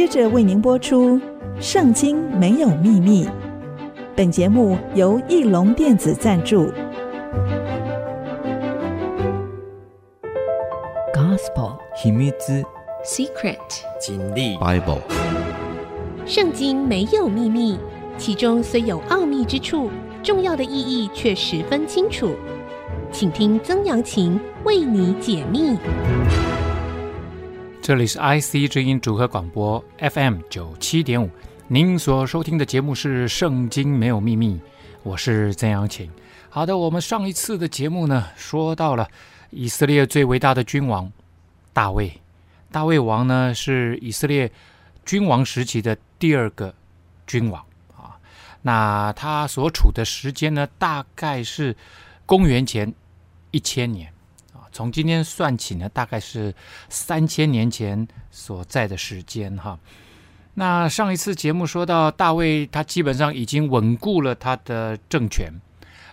[0.00, 1.18] 接着为您播出
[1.60, 3.26] 《圣经没有秘密》。
[4.16, 6.72] 本节目由翼龙电子赞助。
[11.12, 12.64] Gospel 秘密之
[13.04, 13.58] Secret
[14.00, 15.02] 真理 Bible
[16.24, 17.78] 圣经没有秘密，
[18.16, 19.90] 其中虽有奥秘之处，
[20.22, 22.30] 重要的意义却十分清楚。
[23.12, 25.76] 请听曾阳晴为你解密。
[27.90, 31.28] 这里是 IC 之音组合广播 FM 九七点五，
[31.66, 34.54] 您所收听的节目是《圣经没有秘密》，
[35.02, 36.08] 我是曾阳晴。
[36.48, 39.08] 好的，我们上一次的节目呢，说到了
[39.50, 41.10] 以色列最伟大的君王
[41.72, 42.16] 大卫。
[42.70, 44.52] 大卫王呢，是以色列
[45.04, 46.72] 君王时期的第二个
[47.26, 47.60] 君王
[47.96, 48.14] 啊。
[48.62, 51.74] 那他所处的时间呢，大概是
[52.24, 52.94] 公元前
[53.50, 54.12] 一千年。
[54.72, 56.54] 从今天算起呢，大概是
[56.88, 59.78] 三千年前所在的时间哈。
[60.54, 65.50] 那上一次节目说到大卫，他基本上已经稳固了他的政权，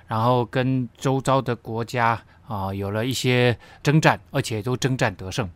[0.07, 5.49] 然后跟周遭的国家啊有了一些征战，而且都征战得胜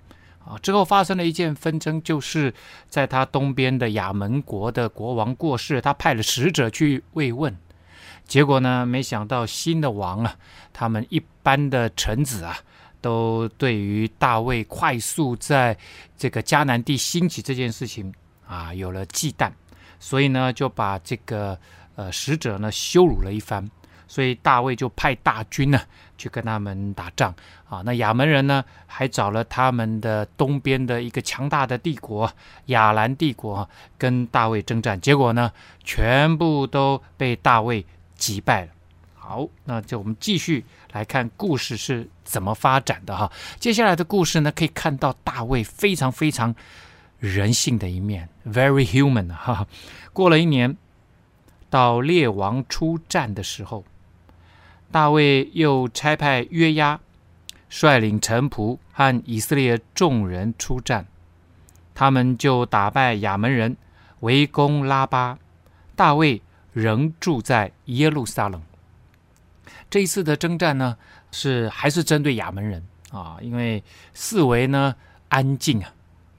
[0.43, 0.57] 啊。
[0.61, 2.53] 之后发生了一件纷争，就是
[2.89, 7.55] 在他东边的亚门国的国王过世，他派了使者去慰问，
[8.25, 10.35] 结果呢，没想到新的王啊，
[10.73, 12.57] 他们一般的臣子啊。
[13.01, 15.77] 都对于大卫快速在
[16.15, 18.13] 这个迦南地兴起这件事情
[18.47, 19.51] 啊有了忌惮，
[19.99, 21.59] 所以呢就把这个
[21.95, 23.67] 呃使者呢羞辱了一番，
[24.07, 25.81] 所以大卫就派大军呢
[26.17, 27.33] 去跟他们打仗
[27.67, 27.81] 啊。
[27.83, 32.31] 那亚扪人呢还找了他们的东边的一个强大的帝国
[32.67, 35.51] 亚兰帝国跟大卫征战，结果呢
[35.83, 37.85] 全部都被大卫
[38.15, 38.71] 击败了。
[39.31, 43.31] 好，那就我们继续来看故事是怎么发展的哈。
[43.61, 46.53] 接下来的故事呢，可以看到大卫非常非常
[47.17, 49.65] 人性的一面，very human 哈。
[50.11, 50.75] 过了一年，
[51.69, 53.85] 到列王出战的时候，
[54.91, 56.99] 大卫又差派约押
[57.69, 61.07] 率领臣仆和以色列众人出战，
[61.95, 63.77] 他们就打败亚扪人，
[64.19, 65.39] 围攻拉巴。
[65.95, 66.41] 大卫
[66.73, 68.61] 仍住在耶路撒冷。
[69.91, 70.97] 这一次的征战呢，
[71.31, 72.81] 是还是针对亚门人
[73.11, 74.95] 啊，因为四围呢
[75.27, 75.93] 安静啊，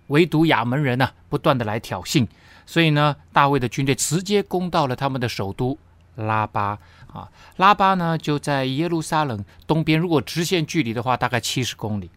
[0.07, 2.27] 唯独亚门人呢、不断的来挑衅，
[2.65, 5.77] 所以呢，大卫的军队直接攻到了他们的首都
[6.15, 6.79] 拉巴
[7.13, 7.31] 啊。
[7.59, 12.11] 拉巴呢就在耶路撒冷东边，如果直线距离的话，大概七十公里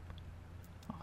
[0.87, 0.95] 啊。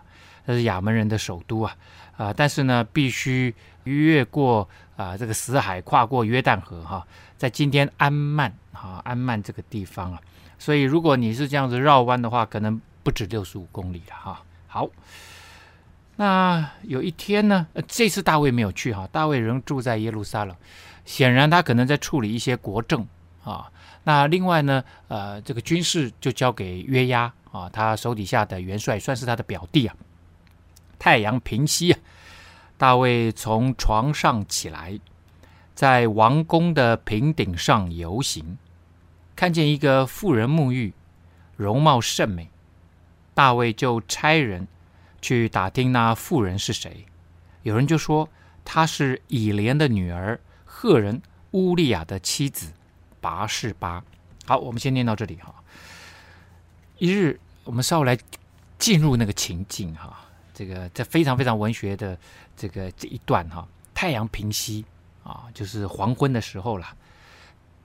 [0.47, 1.77] 这是亚门人的首都啊
[2.17, 3.55] 啊，但是呢，必须
[3.85, 4.67] 越过
[4.97, 7.07] 啊这个死海，跨过约旦河哈、
[7.43, 8.55] 在今天安曼。
[8.71, 10.21] 啊，安曼这个地方啊，
[10.59, 14.43] 所以如果你是这样子绕弯的话，可能不止六十五公里了哈。
[14.67, 14.89] 好，
[16.17, 20.57] 那有一天呢，这次大卫没有去哈，大卫仍住在耶路撒冷，
[21.05, 23.07] 显然他可能在处理一些国政
[23.45, 23.71] 啊。
[24.05, 29.95] 那另外呢，呃，这个军事就交给约押啊，他手底下的元帅算是他的表弟啊。
[30.99, 32.01] 太阳平息啊，
[32.77, 34.99] 大卫从床上起来，
[35.75, 38.59] 在王宫的平顶上游行。
[39.35, 40.93] 看见一个妇人沐浴，
[41.57, 42.49] 容貌甚美，
[43.35, 44.69] 大卫就差人
[45.21, 47.07] 去打听那妇人是谁。
[47.63, 48.29] 有人就说
[48.65, 51.21] 她是以莲的女儿，赫人
[51.53, 52.73] 乌利亚的妻子
[53.21, 54.05] 拔士巴。
[54.45, 55.55] 好，我们先念到这里哈。
[56.99, 58.19] 一日，我们稍微来
[58.79, 60.21] 进入那个情境哈。
[60.53, 62.19] 这个这非常非常文学的
[62.57, 63.67] 这个这一段哈。
[63.95, 64.85] 太阳平息
[65.25, 66.97] 啊，就是黄昏的时候了。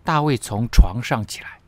[0.03, 1.59] 大卫从床上起来，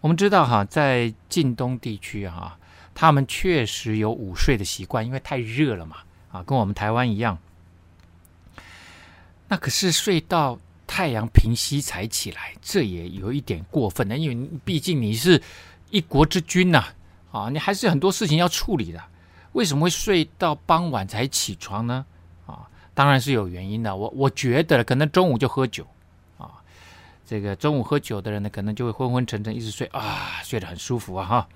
[0.00, 2.58] 我们知道哈，在近东地区哈，
[2.94, 5.96] 他们确实有午睡的习惯，因为太热了嘛，
[6.30, 7.38] 啊，跟我们台湾一样。
[9.48, 15.42] 那可是睡到太阳平西才起来，这也有一点过分的，因为毕竟你是
[15.88, 16.84] 一国之君呐，
[17.32, 19.02] 啊，你还是很多事情要处理的，
[19.52, 22.04] 为什么会睡到傍晚才起床呢？
[23.00, 25.86] 当然是有原因的，我我觉得可能中午就喝酒。
[26.36, 26.60] 啊
[27.24, 31.48] 这个中午喝酒的人呢，可能就会昏昏沉沉，一直睡啊，睡得很舒服啊哈。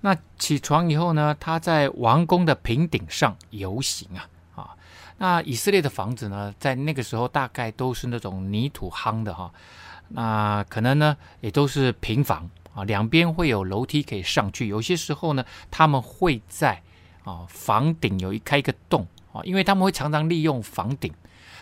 [0.00, 4.70] 那起床以后呢，他在王宫的平顶上游行啊啊。
[5.18, 9.52] 那以色列的房子呢，在那个时候大概都是那种泥土夯的哈。
[10.08, 14.66] 那可能呢，也都是平房啊，两边会有楼梯可以上去。
[14.66, 16.80] 有些时候呢，他们会在
[17.24, 21.12] 啊房顶有一开一个洞啊，因为他们会常常利用房顶，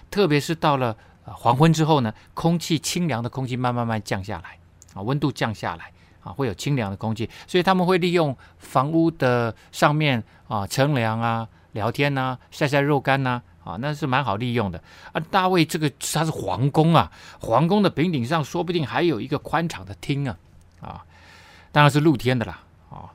[0.09, 0.97] 特别是到了。
[1.25, 4.59] 黄昏之后呢，空气清凉的空气慢慢慢降下来，
[4.93, 14.83] 啊，温度降下来，啊，会有清凉的空气，所以他们会利用房屋的上面啊乘凉啊、聊天呐、晒晒肉干呐，啊，那是蛮好利用的
[15.13, 15.23] 啊。
[15.31, 17.09] 大卫这个他是皇宫啊，
[17.39, 20.37] 皇宫的平顶上说不定还有一个宽敞的厅啊，
[20.81, 21.05] 啊，
[21.71, 23.15] 当然是露天的啦，啊，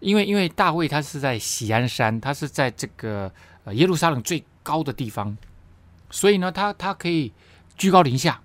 [0.00, 3.32] 因为因为大卫他是在喜安山，他是在这个
[3.64, 5.36] 呃耶路撒冷最高的地方，
[6.10, 7.32] 所以呢，他他可以
[7.76, 8.40] 居高临下，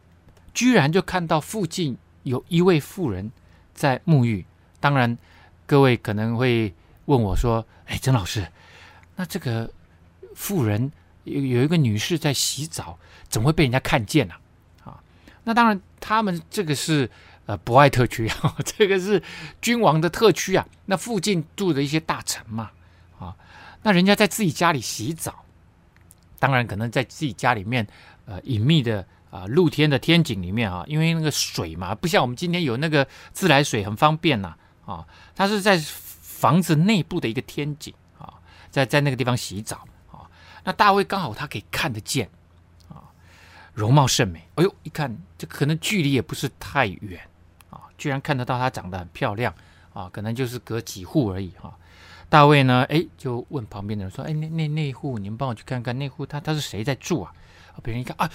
[0.53, 3.31] 居然就看到附近有一位妇人
[3.73, 4.45] 在沐浴。
[4.79, 5.17] 当然，
[5.65, 6.73] 各位可能会
[7.05, 8.47] 问我说：“哎，曾老师，
[9.15, 9.71] 那这个
[10.35, 10.91] 妇人？”
[11.25, 14.35] 有有一个女士在洗澡，怎么会被人家看见呢？
[14.83, 15.03] 啊，啊，
[15.43, 17.09] 那当然，他们这个是
[17.47, 19.23] 呃博爱特区啊， 这个是
[19.59, 20.67] 君王的特区啊。
[20.85, 22.69] 那附近住的一些大臣嘛，
[23.85, 25.45] 那人家在自己家里洗澡，
[26.39, 27.85] 当然可能在自己家里面
[28.25, 34.55] 呃隐秘的啊露天的天井里面啊，因为那个水嘛，不像我们今天有那个自来水很方便呐
[34.87, 38.33] 啊，啊，他是在房子内部的一个天井啊，
[38.71, 40.25] 在在那个地方洗澡啊。
[40.63, 42.27] 那大卫刚好他可以看得见，
[42.89, 43.05] 啊，
[43.71, 44.49] 容貌甚美。
[44.55, 47.21] 哎呦，一看这可能距离也不是太远，
[47.69, 49.53] 啊，居然看得到她长得很漂亮，
[49.93, 51.77] 啊，可能就是隔几户而已，哈、啊。
[52.29, 57.33] 大卫呢，哎，就问旁边的人说：“哎，那那那户，你们帮我去看看，那户他他是谁在住啊？”
[57.83, 58.29] 别人一看啊，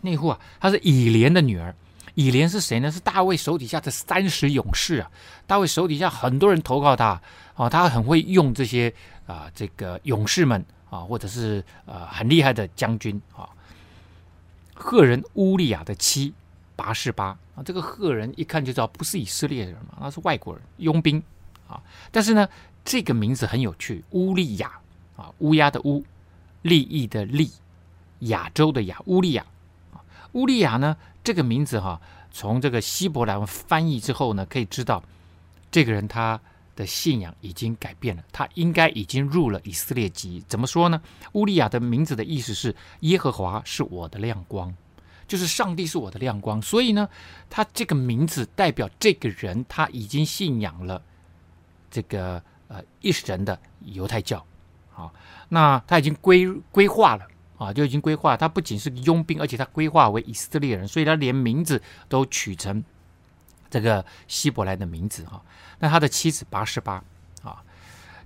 [0.00, 1.74] 那户啊，他是以莲的女儿。
[2.14, 2.90] 以莲是谁呢？
[2.90, 5.10] 是大卫手底下的三十勇士啊。
[5.46, 7.20] 大卫手底下很多人投靠他，
[7.54, 8.92] 啊，他很会用这些
[9.26, 10.64] 啊，这个勇士们。
[10.88, 13.48] 啊，或者是呃很厉害的将军啊，
[14.72, 16.32] 赫人乌利亚的妻
[16.76, 21.20] 拔示巴啊，这个赫人一看就知道不是以色列人嘛，那是外国人佣兵
[21.66, 21.82] 啊。
[22.12, 22.48] 但是呢，
[22.86, 24.72] 这个名字很有趣，乌利亚
[25.16, 26.02] 啊，乌鸦的乌，
[26.62, 27.50] 利益的利，
[28.20, 29.44] 亚洲的亚，乌利亚
[29.92, 30.00] 啊，
[30.32, 32.00] 乌利亚呢这个名字哈、
[32.32, 35.02] 从这个希伯来文翻译之后呢，可以知道
[35.70, 36.40] 这个人他。
[36.76, 40.44] 的信仰已经改变了，他应该已经入了以色列籍。
[40.46, 41.00] 怎么说呢？
[41.32, 44.74] 乌利亚的名字的意思是耶和华是我的亮光，
[45.26, 46.60] 就是上帝是我的亮光。
[46.60, 47.08] 所以呢，
[47.48, 51.00] 他这个名字代表这个人他已经信仰了
[51.90, 54.44] 这个呃一神的犹太教。
[54.90, 55.12] 好，
[55.48, 57.26] 那他已经归归化了
[57.58, 58.36] 啊，就已经规划。
[58.36, 62.82] 他不仅是佣兵，而且他规划为以色列人，所以他连名字都取成。
[63.68, 65.42] 这个希伯来的名字哈，
[65.80, 67.02] 那他的妻子拔示巴
[67.42, 67.60] 啊，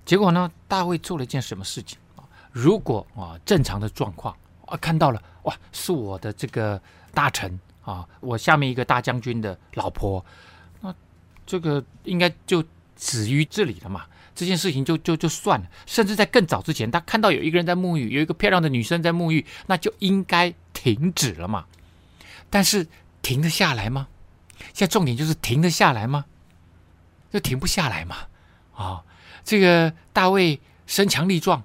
[0.05, 2.23] 结果呢，大卫做了一件什么事情啊？
[2.51, 6.79] 如果啊正常的状况啊，看到了哇，是我的这个
[7.11, 10.23] 大臣啊，我下面一个大将军的老婆，
[10.79, 10.93] 那
[11.43, 12.63] 这个应该就
[12.95, 14.05] 止于这里了嘛，
[14.41, 15.67] 这件事情就就就算了。
[15.85, 21.65] 甚至在更早之前，他看到有一个人在沐浴，有一个漂亮的女生在沐浴，那就应该停止了嘛。
[22.49, 22.87] 但是
[23.21, 24.07] 停得下来吗？
[24.73, 26.25] 现在重点就是停得下来吗？
[27.31, 28.17] 就停不下来嘛！
[28.75, 29.03] 啊、
[29.43, 31.63] 这个大卫身强力壮，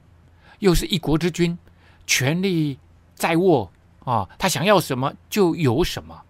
[0.59, 1.59] 又是一国之君，
[2.07, 2.79] 权力
[3.15, 3.73] 在握
[4.05, 6.23] 啊、他想要什么就有什么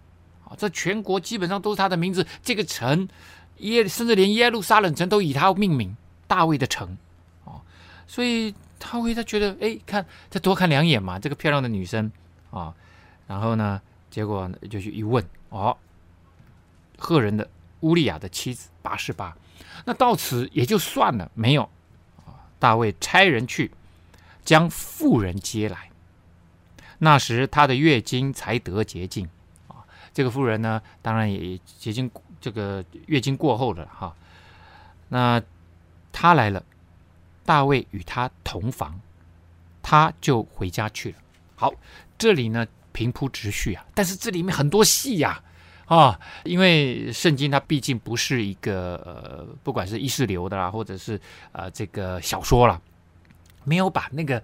[0.45, 3.07] 啊、这全国基本上都是他的名字，这个城
[3.57, 5.95] 耶，甚至连耶路撒冷城都以他命名，
[6.27, 6.97] 大卫的城、
[7.45, 7.61] 哦！
[8.07, 12.11] 所以他会他觉得，哎，看再多看两眼嘛，这个漂亮的女生
[12.51, 12.73] 啊、
[13.27, 15.77] 然后呢，结果就去一问，哦。
[16.99, 17.47] 赫人的
[17.81, 19.37] 乌利亚的妻子拔示巴，
[19.85, 21.61] 那到此也就算了，没有
[22.25, 22.41] 啊。
[22.57, 23.69] 大卫差人去
[24.43, 25.91] 将妇人接来，
[26.97, 29.29] 那时他的月经才得洁净
[29.67, 29.85] 啊。
[30.11, 32.09] 这个妇人呢，当然也洁净，
[32.41, 34.15] 这个月经过后了哈。
[35.09, 35.39] 那
[36.19, 36.63] 他来了，
[37.45, 38.99] 大卫与他同房，
[39.83, 41.17] 他就回家去了。
[41.55, 41.71] 好，
[42.17, 45.39] 这里呢平铺直叙啊，但是这里面很多戏呀、
[45.85, 46.19] 啊。
[46.43, 51.21] 因为圣经它毕竟不是一个呃，不管是意识流的啦，或者是
[51.51, 52.81] 呃这个小说啦，
[53.63, 54.41] 没有把那个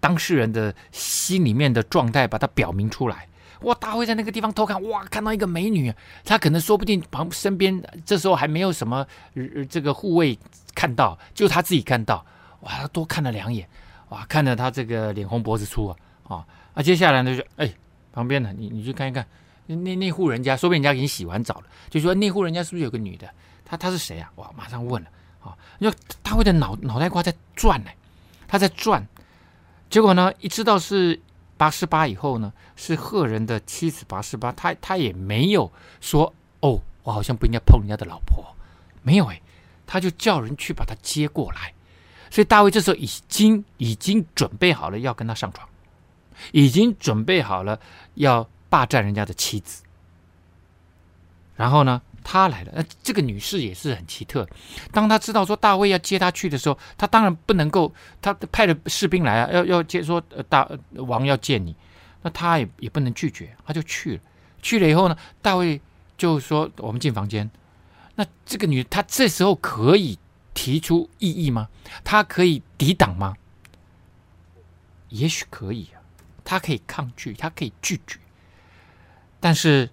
[0.00, 3.28] 当事人的心里面的状态把它表明出来。
[3.62, 5.92] 哇，大卫在那个地方偷看，哇，看到一个美女，
[6.24, 10.38] 他可能说不定旁身边这时候还没有什么、呃、这个护卫
[10.74, 12.24] 看到，就他自己看到，
[12.60, 13.68] 哇，他多看了两眼，
[14.08, 15.96] 哇，看着他这个脸红脖子粗啊，
[16.28, 17.72] 啊，那接下来呢就哎，
[18.12, 19.26] 旁边的你你去看一看。
[19.66, 23.30] 那那户人家，说不定人家已经洗完澡了，就说那户人家是不是有个女的？
[23.64, 24.28] 她她是谁啊？
[24.34, 25.08] 哇，马上问了
[25.40, 25.56] 啊！
[25.78, 27.90] 因为大卫的脑脑袋瓜在转呢，
[28.48, 29.06] 他在转。
[29.88, 31.20] 结果呢，一知道是
[31.60, 38.56] 八十八以后呢，是赫人的妻子八十八，他他也没有说哦，我好像不应该碰人家的老婆，
[39.02, 39.42] 没有哎，
[39.86, 41.74] 他就叫人去把他接过来。
[42.30, 45.68] 所以大卫这时候已经已经准备好了要跟他上床，
[46.52, 47.78] 已经准备好了
[48.14, 48.48] 要。
[48.70, 49.82] 霸占人家的妻子，
[51.56, 52.72] 然后呢，他来了。
[52.74, 54.48] 那这个女士也是很奇特，
[54.92, 61.74] 当她知道说大卫要接她去的时候，她当然不能够，她派了士兵来啊，要要接说大王要见你，
[62.22, 64.20] 那她也也不能拒绝，她就去了。
[64.62, 65.80] 去了以后呢，大卫
[66.18, 67.50] 就说：“我们进房间。”
[68.16, 70.18] 那这个女，她这时候可以
[70.52, 71.68] 提出异议吗？
[72.04, 73.34] 她可以抵挡吗？
[75.08, 76.04] 也许可以啊，
[76.44, 78.18] 她可以抗拒，她可以拒绝。
[79.40, 79.88] 但是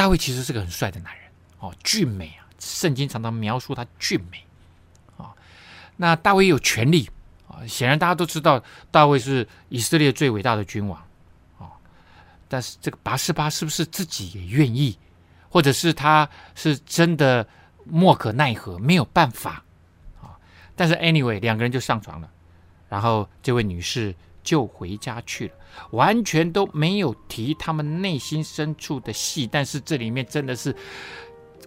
[0.00, 2.48] 大卫其实是个很帅的男人哦，俊美啊！
[2.58, 4.42] 圣经常常描述他俊美
[5.18, 5.34] 啊。
[5.98, 7.06] 那大卫有权力
[7.46, 10.98] 啊，显然大家都知道，大卫是以色列最伟大的君王
[11.58, 11.68] 啊。
[12.48, 14.98] 但是这个拔示巴是不是自己也愿意？
[15.50, 17.46] 或者是他是真的
[17.84, 19.62] 莫可奈何，没有办法
[20.22, 20.32] 啊。
[20.74, 22.30] 但是 anyway，两个人就上床了，
[22.88, 25.54] 然后这位女士就回家去了，
[25.90, 29.46] 完全都没有提他们内心深处的戏。
[29.50, 30.74] 但是这里面真的是，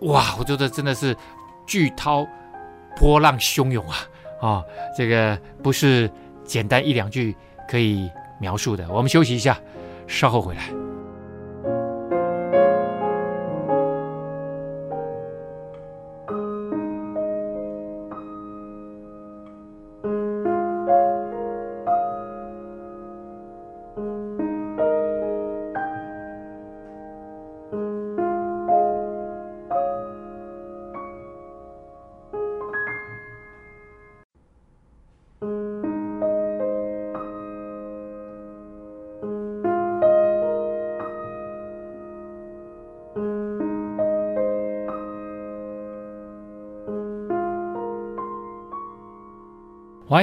[0.01, 1.15] 哇，我觉得真的是
[1.65, 2.27] 巨涛
[2.97, 3.97] 波浪汹涌啊！
[4.41, 4.63] 啊，
[4.97, 6.09] 这个不是
[6.43, 7.35] 简单一两句
[7.69, 8.87] 可以描述的。
[8.91, 9.59] 我们休息一下，
[10.07, 10.82] 稍后回来。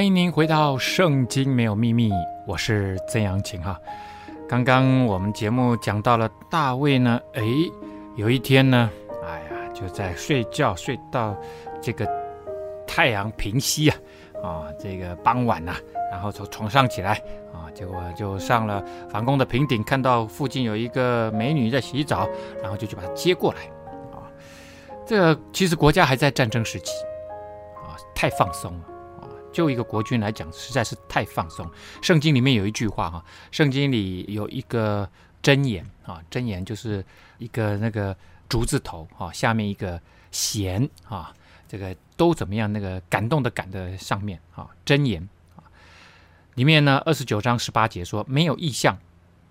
[0.01, 2.09] 欢迎您回到《圣经没有秘密》，
[2.47, 3.79] 我是曾阳晴哈。
[4.49, 7.43] 刚刚我们节目讲到了大卫呢，哎，
[8.15, 8.89] 有一天呢，
[9.23, 11.37] 哎呀，就在睡觉，睡到
[11.79, 12.09] 这个
[12.87, 13.97] 太阳平息啊，
[14.41, 15.77] 啊，这个傍晚呐、啊，
[16.11, 17.21] 然后从床上起来
[17.53, 22.27] 啊，结果就上了房宫的平顶，看到附近有一个美女在洗澡，
[22.59, 23.59] 然后就去把她接过来
[24.11, 24.25] 啊。
[25.05, 26.91] 这个其实国家还在战争时期
[27.75, 28.87] 啊，太放松了。
[29.51, 31.69] 就一个国君来讲，实在是太放松。
[32.01, 35.09] 圣经里面有一句话哈，圣经里有一个
[35.43, 37.03] 箴言啊，箴言就是
[37.37, 38.15] 一个那个
[38.47, 41.33] 竹字头啊，下面一个弦啊，
[41.67, 42.71] 这个都怎么样？
[42.71, 45.63] 那个感动的感的上面啊，箴言啊，
[46.55, 48.97] 里面呢二十九章十八节说，没有意象，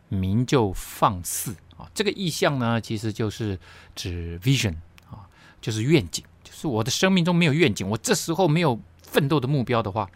[0.09, 1.90] 民就放肆啊。
[1.92, 3.59] 这个意象呢，其实就是
[3.95, 4.76] 指 vision
[5.11, 5.28] 啊，
[5.61, 8.80] 就是愿景，就是我的生命中没有愿景，我这时候没有。
[9.11, 10.09] 奋斗的目标的话，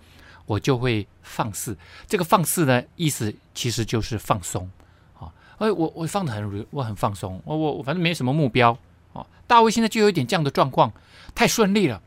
[0.46, 1.76] 我就会放肆。
[2.06, 4.70] 这个放肆呢，意思其实就是放松
[5.18, 5.32] 啊。
[5.58, 7.42] 哎，我我放的很，我很放松。
[7.44, 8.76] 我我我反正没什么目标
[9.12, 9.26] 啊。
[9.46, 10.92] 大卫现在就有一点这样的状况，
[11.34, 12.00] 太顺利了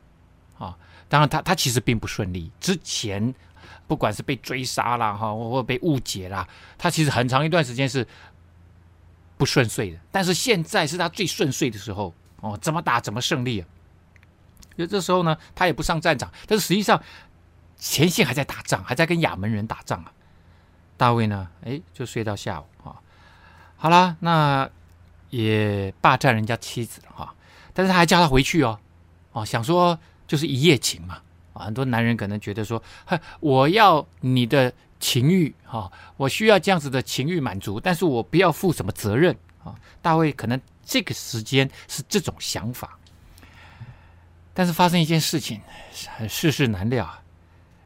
[0.58, 0.77] 啊。
[1.10, 2.51] 当然他，他其实并不顺利。
[2.60, 3.34] 之前
[3.88, 8.06] 不管是被追杀啦哈，或被误解啦，他其实很长一段时间是
[9.38, 10.00] 不顺遂的。
[10.12, 13.67] 但是现在是他最顺遂的时候哦，怎么打怎么胜利啊。
[14.77, 17.01] 就这时候呢，他也不上战场，但是实际上
[17.77, 20.12] 前线还在打仗，还在跟亚扪人打仗啊。
[20.96, 22.96] 大卫呢，哎，就睡到下午啊。
[23.75, 24.69] 好了，那
[25.29, 27.36] 也霸占人家妻子了哈，
[27.74, 28.79] 但是他还叫他回去哦，
[29.31, 31.19] 哦，想说就是一夜情嘛。
[31.53, 32.81] 很多男人可能觉得说，
[33.39, 39.74] 我要你的情欲哈，我需要这样子的情欲满足，但是我不要负什么责任啊。
[40.00, 42.98] 大卫可能这个时间是这种想法。
[44.57, 45.61] 但是发生一件事情，
[46.27, 47.21] 世事难料啊。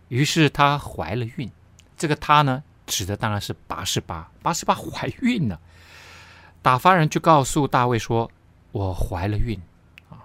[0.08, 1.52] 于是她怀了孕，
[1.98, 4.32] 这个她呢，指的当然是八十八。
[4.42, 5.60] 八十八怀孕了，
[6.62, 8.32] 打发人就告诉大卫说
[8.72, 9.60] ：“我怀了孕
[10.10, 10.24] 啊。”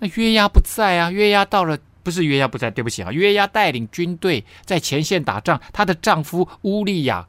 [0.00, 7.28] 那约押不在啊，约押到了，不是约押不在，对不起啊，约押带领军队在前线打仗，她的丈夫乌利亚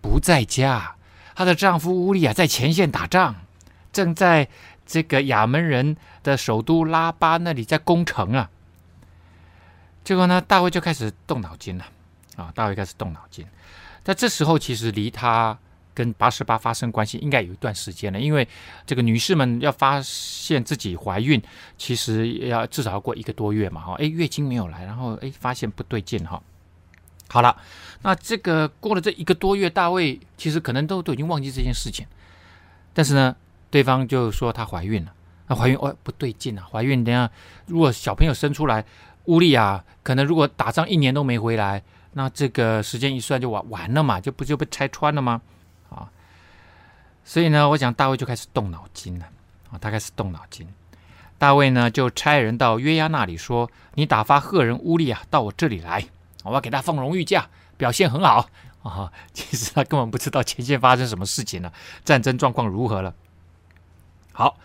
[0.00, 0.96] 不在家，
[1.36, 3.36] 她的丈夫乌利亚在前线打仗，
[3.92, 4.48] 正在。
[4.86, 8.50] 这个亚扪人的首都拉巴那里在攻城啊，
[10.04, 11.86] 结果呢，大卫就开始动脑筋了
[12.36, 12.52] 啊！
[12.54, 13.46] 大卫开始动脑筋，
[14.02, 15.56] 在这时候其实离他
[15.94, 18.46] 跟拔示巴发生关系应该有一段时间了，因为
[18.84, 21.42] 这个女士们要发现自己怀孕，
[21.78, 26.42] 其实要至少要过一个多月嘛，哈，哎，月经没有来，然后哎，发现不对劲哈。
[27.28, 27.56] 好了，
[28.02, 32.06] 那这个过了这一个多月，大卫其实可能都都已经忘记这件事情，
[32.92, 33.34] 但是呢。
[33.74, 35.12] 对方就说她怀孕了，
[35.48, 36.64] 那怀孕哦不对劲啊！
[36.70, 37.28] 怀孕等下
[37.66, 38.84] 如果小朋友生出来，
[39.24, 45.42] 乌利亚可能如果打仗一年都没回来，那这个时间一算就完完了嘛，就不就被拆穿了吗？
[45.90, 46.08] 啊！
[47.24, 49.26] 所以呢，我想大卫就开始动脑筋了
[49.72, 50.68] 啊，他开始动脑筋。
[51.36, 56.06] 大卫呢，就差人到约押那里说：“你打发赫人乌利亚到我这里来，
[56.44, 58.48] 我要给他放荣誉假，表现很好
[58.84, 61.72] 啊。”其实他根本不知道前线发生什么事情了，
[62.04, 63.12] 战争状况如何了。
[64.36, 64.58] 好，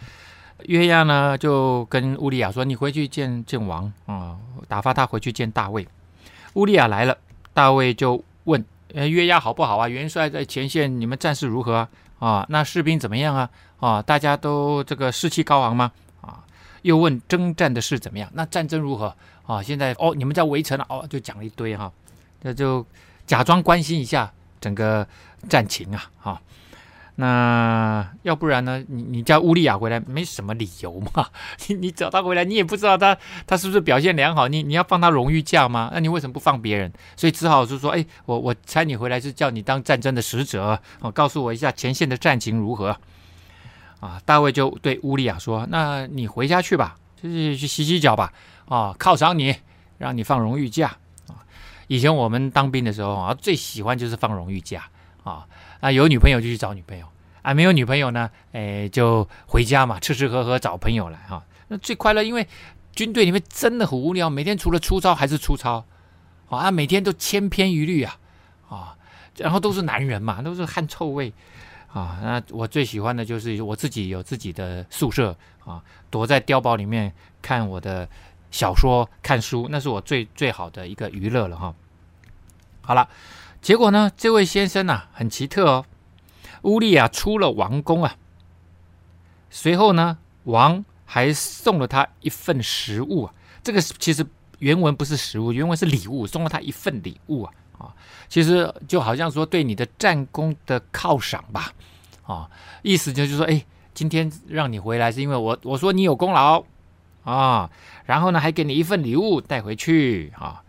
[0.66, 4.36] 约押呢就跟乌利亚说：“你回去见见王啊，
[4.68, 5.88] 打发他回去见大卫。”
[6.56, 7.16] 乌利亚来了，
[7.54, 9.88] 大卫就问：“呃，约押好不好啊？
[9.88, 11.90] 元帅在前线，你们战事如何啊？
[12.18, 13.50] 啊，那士兵怎么样啊？
[13.80, 16.44] 啊，大家都这个士气高昂吗？”啊
[16.82, 18.30] 又问征战的事怎么样？
[18.34, 19.62] 那战争如何啊？
[19.62, 21.92] 现在哦，你们在围城了哦，就讲了一堆哈，
[22.42, 22.84] 那就
[23.28, 25.08] 假装关心一下整个
[25.48, 26.42] 战情啊哈。
[27.22, 28.82] 那要不然呢？
[28.88, 31.28] 你你叫乌利亚回来没什么理由嘛？
[31.68, 34.48] 你你找他回来，你也不知道他他是不是表现良好？
[34.48, 35.90] 你你要放他荣誉假吗？
[35.92, 36.90] 那你为什么不放别人？
[37.18, 42.98] 所以只好是说，哎，我我猜你回来是叫你当战争的使者，哦，告诉我一下前线的战情如何。
[44.00, 48.32] 啊，大卫就对乌利亚说：“那你回家去吧，就是去洗洗脚吧。
[48.70, 49.54] 啊，犒赏你，
[49.98, 50.96] 让你放荣誉假。
[51.28, 51.44] 啊，
[51.88, 54.84] 以前我们当兵的时候啊，最喜欢就是放荣誉假。
[55.26, 55.46] 啊，
[55.80, 57.06] 啊，有女朋友就去找女朋友，
[57.42, 61.18] 啊，没有女朋友呢，哎，就回家嘛，吃吃喝喝找朋友来。
[61.28, 62.48] 哈，那最快乐，因为
[62.94, 65.86] 军队里面真的很无聊，每天除了出操还是出操。
[66.50, 68.18] 啊，每天都千篇一律啊，
[68.70, 68.98] 啊，
[69.38, 71.32] 然后都是男人嘛，都是汗臭味。”
[71.92, 75.82] 啊，那我最喜欢的就是我自己有自己的宿舍啊，
[76.12, 78.08] 躲在碉堡里面看我的
[78.52, 81.74] 小说、看书，那是我最最好的一个娱乐了哈。
[82.82, 83.10] 好了，
[83.62, 85.86] 结果呢，这位先生啊，很奇特哦。
[86.64, 88.16] 乌利亚出了王宫啊，
[89.50, 93.34] 随后呢，王还送了他一份食物啊。
[93.64, 94.26] 这个其实
[94.60, 97.54] 原文不是食物，原文是礼物，送了他一份礼物啊。
[97.80, 97.96] 啊，
[98.28, 101.72] 其实就好像说对你的战功的犒赏吧，
[102.24, 102.50] 啊，
[102.82, 106.62] 意思就是说，哎，今天让你回来是因为我我说你有功劳
[107.24, 107.70] 啊，
[108.06, 110.62] 然后呢还给你一份礼物带回去啊。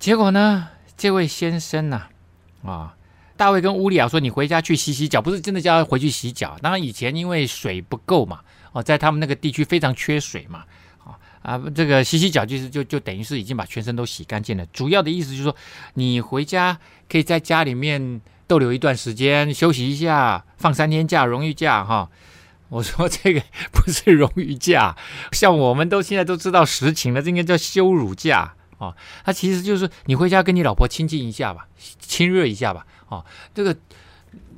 [0.00, 2.02] 结果呢，这位先生呢，
[2.64, 2.94] 啊，
[3.36, 6.56] 大卫跟乌利亚说，你回家去洗洗脚，不是真的叫他回去洗脚。
[6.62, 8.40] 当然以前因为水不够嘛，
[8.72, 10.64] 哦，在他们那个地区非常缺水嘛。
[11.42, 14.64] 啊，这个洗洗脚就是就就等于是已经把全身都洗干净了。
[14.72, 15.54] 主要的意思就是说，
[15.92, 22.08] 你回家可以在家里面逗留一段时间，休息一下，放三天假，荣誉假哈。
[22.70, 24.96] 我说这个不是 荣誉假，
[25.32, 28.54] 像我们都现在都知道实情了，这应该叫羞辱假
[28.84, 28.96] 啊。
[29.24, 31.66] 他其实就是你回家跟你老婆亲近一下吧，
[31.98, 33.76] 亲热一下吧，啊，这个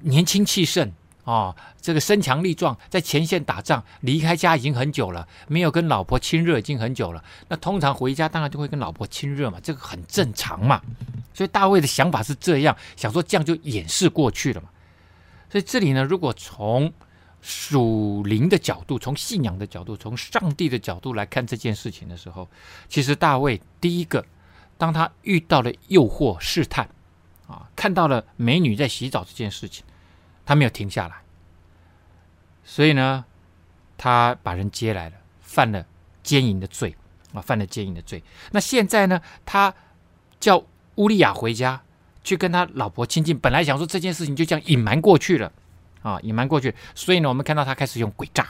[0.03, 0.93] 年轻气盛。
[1.25, 7.21] 哦，这个身强力壮，在前线打仗，离开家已经很久了，没有跟老婆亲热已经很久了。
[7.49, 10.81] 那通常回家当然就会跟老婆亲热嘛，这个很正常嘛。
[11.35, 14.69] 所以大卫的想法是这样，想说这样就掩饰过去了嘛。
[15.51, 16.93] 所以这里呢，如果从
[17.41, 22.49] 属灵的角度，从信仰的角度，从上帝的角度来看这件事情的时候，
[22.89, 24.25] 其实大卫第一个，
[24.79, 26.89] 当他遇到了诱惑试探，
[27.47, 29.85] 啊，看到了美女在洗澡这件事情。
[30.49, 31.17] 他没有停下来，
[32.63, 33.25] 所以呢，
[33.99, 35.85] 他把人接来了，犯了
[36.23, 36.95] 奸淫的罪
[37.33, 38.23] 啊，犯了奸淫的罪。
[38.53, 39.75] 那现在呢，他
[40.39, 41.83] 叫乌利亚回家
[42.23, 45.53] 去跟他老婆亲近，本来想说这件事情就这样隐瞒过去了
[46.07, 46.73] 啊，隐瞒过去。
[46.95, 48.47] 所以呢，我们看到他开始用诡诈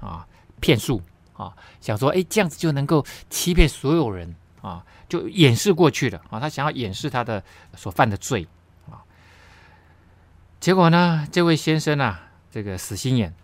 [0.00, 0.24] 啊、
[0.60, 7.42] 骗术啊，想说哎，这样子就能够欺骗所有人啊，就掩饰过去了啊，他想要掩饰他的
[7.74, 8.46] 所犯的罪
[8.88, 9.02] 啊。
[10.60, 13.34] 结果呢，这位先生啊，这个死心眼，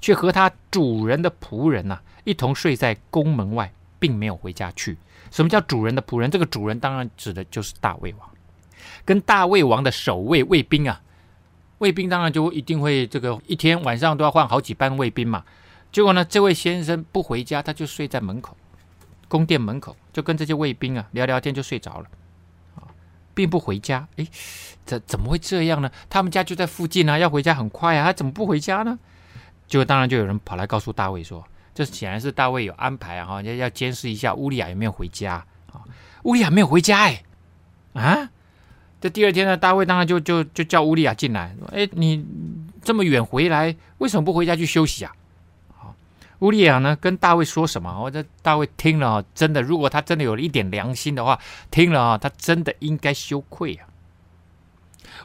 [0.00, 4.96] 却和他主人的仆人呐、一同睡在宫门外，并没有回家去。
[5.32, 6.30] 什么叫主人的仆人？
[6.30, 8.30] 这个主人当然指的就是大卫王，
[9.04, 11.00] 跟大卫王的守卫卫兵啊，
[11.84, 15.44] 卫兵当然就一定会这个一天晚上都要换好几班卫兵嘛。
[15.92, 18.56] 结果呢，这位先生不回家，他就睡在门口，
[19.28, 22.06] 宫殿门口，就跟这些卫兵啊聊聊天，就睡着了
[22.74, 22.88] 啊。
[23.34, 24.26] 并不回家，哎，
[24.86, 25.90] 怎怎么会这样呢？
[26.08, 28.98] 他们家就在附近啊，要回家很快啊，他怎么不回家呢？
[29.68, 31.44] 就当然就有人跑来告诉大卫说，
[31.74, 35.84] 这显然是大卫有安排啊，要要监视一下乌利亚有没有回家啊。
[36.24, 37.22] 乌利亚没有回家，哎，
[37.92, 38.30] 啊，
[39.04, 42.24] 这第二天呢，大卫当然就就就叫乌利亚进来，说，哎，你
[42.82, 45.12] 这么远回来，为什么不回家去休息啊？
[45.76, 45.94] 好
[46.38, 48.00] 乌利亚呢，跟大卫说什么？
[48.00, 51.38] 我这大卫听了，真的，如果他真的有了一点良心的话，
[51.70, 53.86] 听了啊，他真的应该羞愧啊。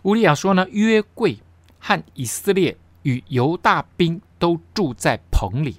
[0.03, 1.37] 乌利亚说呢，约柜
[1.79, 5.77] 和以色列与犹大兵都住在棚里，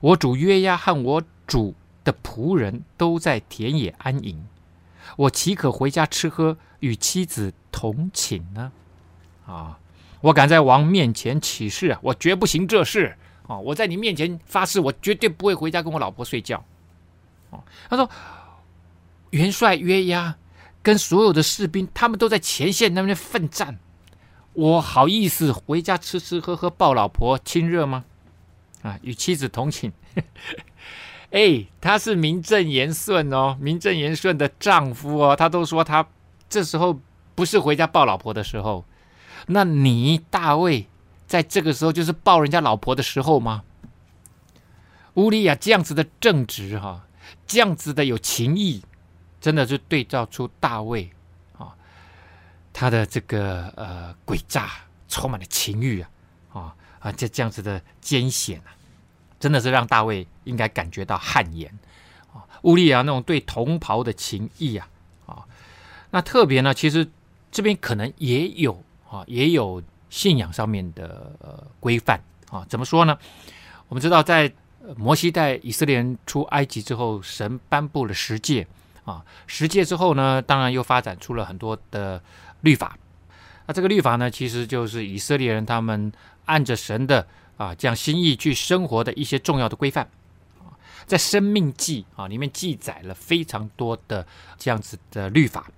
[0.00, 4.46] 我主约押和我主的仆人都在田野安营，
[5.16, 8.72] 我岂可回家吃喝与妻子同寝呢？
[9.46, 9.78] 啊，
[10.20, 13.16] 我敢在王面前起誓啊，我绝不行这事
[13.46, 13.58] 啊！
[13.58, 16.64] 我在你面前发誓，我绝对不会回家跟我老婆睡觉。
[17.50, 18.08] 哦，他说
[19.30, 20.36] 元帅约押
[20.82, 23.78] 跟所有的士兵，他们都在前线那边奋战，
[24.52, 28.04] 我好意思回家吃吃喝喝抱老婆亲热吗？
[28.82, 29.92] 啊，与妻子同寝。
[31.32, 36.06] 哎，他是名正言顺哦，名正言顺的丈夫哦，他都说他
[36.50, 37.00] 这时候
[37.34, 38.84] 不是回家抱老婆的时候。
[39.46, 40.86] 那你大卫
[41.26, 43.62] 在这个时候就是抱人家老婆的时候吗？
[45.14, 47.06] 乌利亚这样子的正直哈，
[47.46, 48.82] 这样子的有情义，
[49.40, 51.10] 真的是对照出大卫
[51.58, 51.74] 啊，
[52.72, 54.70] 他的这个呃诡诈，
[55.08, 56.10] 充满了情欲啊
[56.52, 58.70] 啊啊这这样子的艰险啊，
[59.40, 61.68] 真的是让大卫应该感觉到汗颜
[62.32, 62.46] 啊。
[62.62, 64.88] 乌利亚那种对同袍的情义啊，
[66.10, 67.08] 那特别呢，其实
[67.50, 68.82] 这边可能也有。
[69.10, 72.64] 啊，也有信仰上面的呃规范啊。
[72.68, 73.18] 怎么说呢？
[73.88, 74.52] 我们知道，在
[74.96, 78.64] 摩西带以色列人出埃及之后，神颁布了十诫
[79.04, 79.24] 啊。
[79.48, 82.22] 十诫之后呢，当然又发展出了很多的
[82.60, 82.96] 律法。
[83.66, 86.12] 那这个律法呢，其实就是以色列人他们
[86.44, 90.08] 按着神的啊这样心意去生活的一些重要的规范
[90.60, 90.70] 啊。
[91.04, 94.24] 在生命记啊里面记载了非常多的
[94.56, 95.68] 这样子的律法。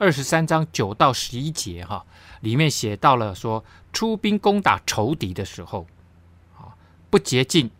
[0.00, 2.06] 二十三章九到十一节哈。
[2.40, 5.86] 里面写到了说，出兵攻打仇敌的时候，
[6.56, 6.72] 啊，
[7.10, 7.70] 不洁净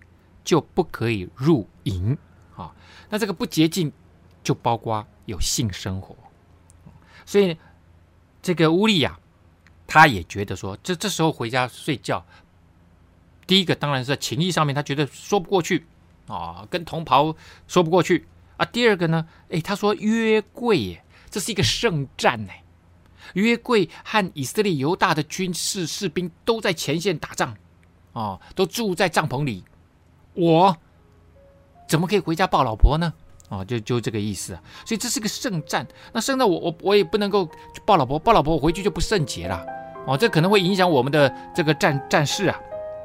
[0.44, 2.18] 就不可以入营
[2.54, 2.74] 啊。
[3.08, 3.90] 那这个不洁净
[4.44, 6.14] 就包括有性生活，
[7.24, 7.56] 所以
[8.42, 9.18] 这个乌利亚
[9.86, 12.22] 他也觉得说，这这时候回家睡觉，
[13.46, 15.86] 第一个当然是在情义上面他觉得说不过去
[16.26, 17.34] 啊，跟同袍
[17.66, 18.26] 说不过去
[18.58, 18.66] 啊。
[18.66, 22.52] 第二个呢，诶，他说约柜耶，这是一个圣战呢。
[23.34, 27.54] 约柜和以色列犹大的军事士兵都在前线打仗，
[28.12, 29.62] 哦，都住在帐篷里。
[30.34, 30.76] 我
[31.86, 33.12] 怎么可以回家抱老婆呢？
[33.50, 34.62] 哦，就就这个意思啊。
[34.84, 35.86] 所以这是个圣战。
[36.12, 37.48] 那圣战我我我也不能够
[37.84, 39.64] 抱老婆，抱老婆我回去就不圣洁了。
[40.06, 42.58] 哦，这可能会影响我们的这个战战事啊。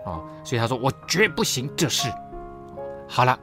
[0.05, 2.11] 哦，所以他说我绝不行这事。
[3.07, 3.39] 好了，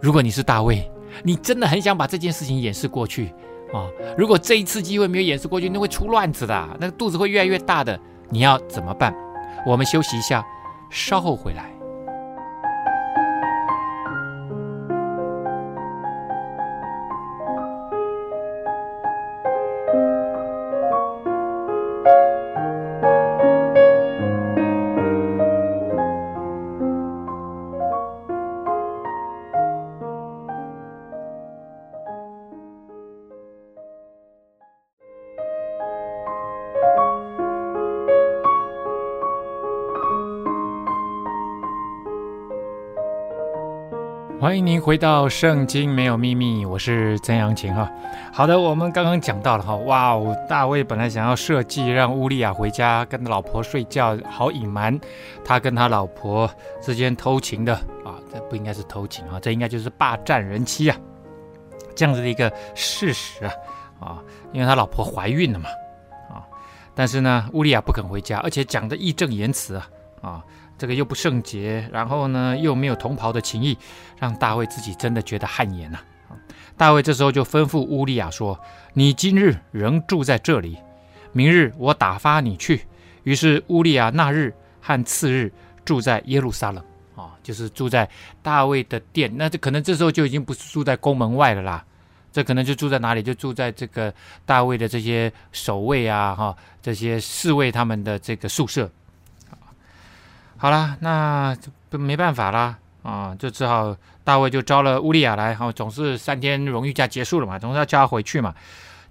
[0.00, 0.90] 如果你是大卫，
[1.22, 3.32] 你真的很想把这件事情掩饰过去。
[3.74, 3.88] 啊！
[4.16, 7.98] 如果这一次机会没有掩饰过去，那会出乱子的，那个肚子会越来越大的。
[8.30, 9.12] 你要怎么办？
[9.66, 10.44] 我们休息一下，
[10.90, 11.73] 稍后回来。
[44.84, 47.90] 回到《圣经没有秘密》，我是曾阳晴哈。
[48.30, 55.00] 好的，我们刚刚讲到了哈，哇哦，大卫本来想要设计让乌利亚回家跟老婆睡觉，好隐瞒
[55.42, 56.46] 他跟他老婆
[56.82, 57.72] 之间偷情的
[58.04, 60.96] 啊，这不应该是偷情啊，这应该就是霸占人妻啊，
[61.96, 63.52] 这样子的一个事实啊
[63.98, 65.70] 啊，因为他老婆怀孕了嘛
[66.28, 66.44] 啊，
[66.94, 69.88] 但是呢，乌利亚不肯回家，而且讲的义正言辞啊
[70.20, 70.44] 啊。
[70.76, 73.76] 这个又不圣洁，然后呢又没有同袍的情谊，
[74.18, 75.98] 让大卫自己真的觉得汗颜呐。
[76.76, 78.58] 大卫这时候就吩咐乌利亚说
[78.94, 80.76] ：“你今日仍住在这里，
[81.32, 82.84] 明日我打发你去。”
[83.22, 85.52] 于是乌利亚那日和次日
[85.84, 86.84] 住在耶路撒冷
[87.14, 88.08] 啊，就是住在
[88.42, 89.32] 大卫的殿。
[89.36, 91.84] 那这可能这时候就已经不是住在宫门外了啦，
[92.32, 93.22] 这可能就住在哪里？
[93.22, 94.12] 就住在这个
[94.44, 98.90] 大卫的这些守卫啊，哈，这些侍卫他们的这个宿舍。
[100.64, 101.54] 好了，那
[101.90, 108.54] 就没办法啦，啊，就只好大卫就招了乌利亚来，哈，总是三天荣誉假结束了嘛，总是要叫他回去嘛，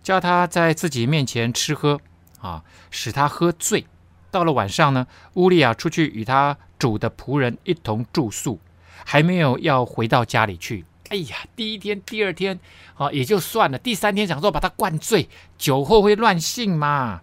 [0.01, 1.99] 叫他在自己面前吃喝，
[2.41, 3.85] 啊，使他喝醉。
[4.31, 8.59] 到了晚上呢，乌利亚出去与他主的仆人一同住宿，
[9.05, 10.83] 还没有要回到家里去。
[11.09, 12.59] 哎呀，第一天、第二天，
[12.95, 17.21] 啊，也就算了，第三天想说把他灌醉，酒后会乱性嘛，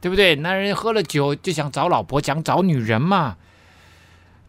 [0.00, 0.36] 对不对？
[0.36, 3.38] 男人喝了酒就想找老婆，想找女人嘛。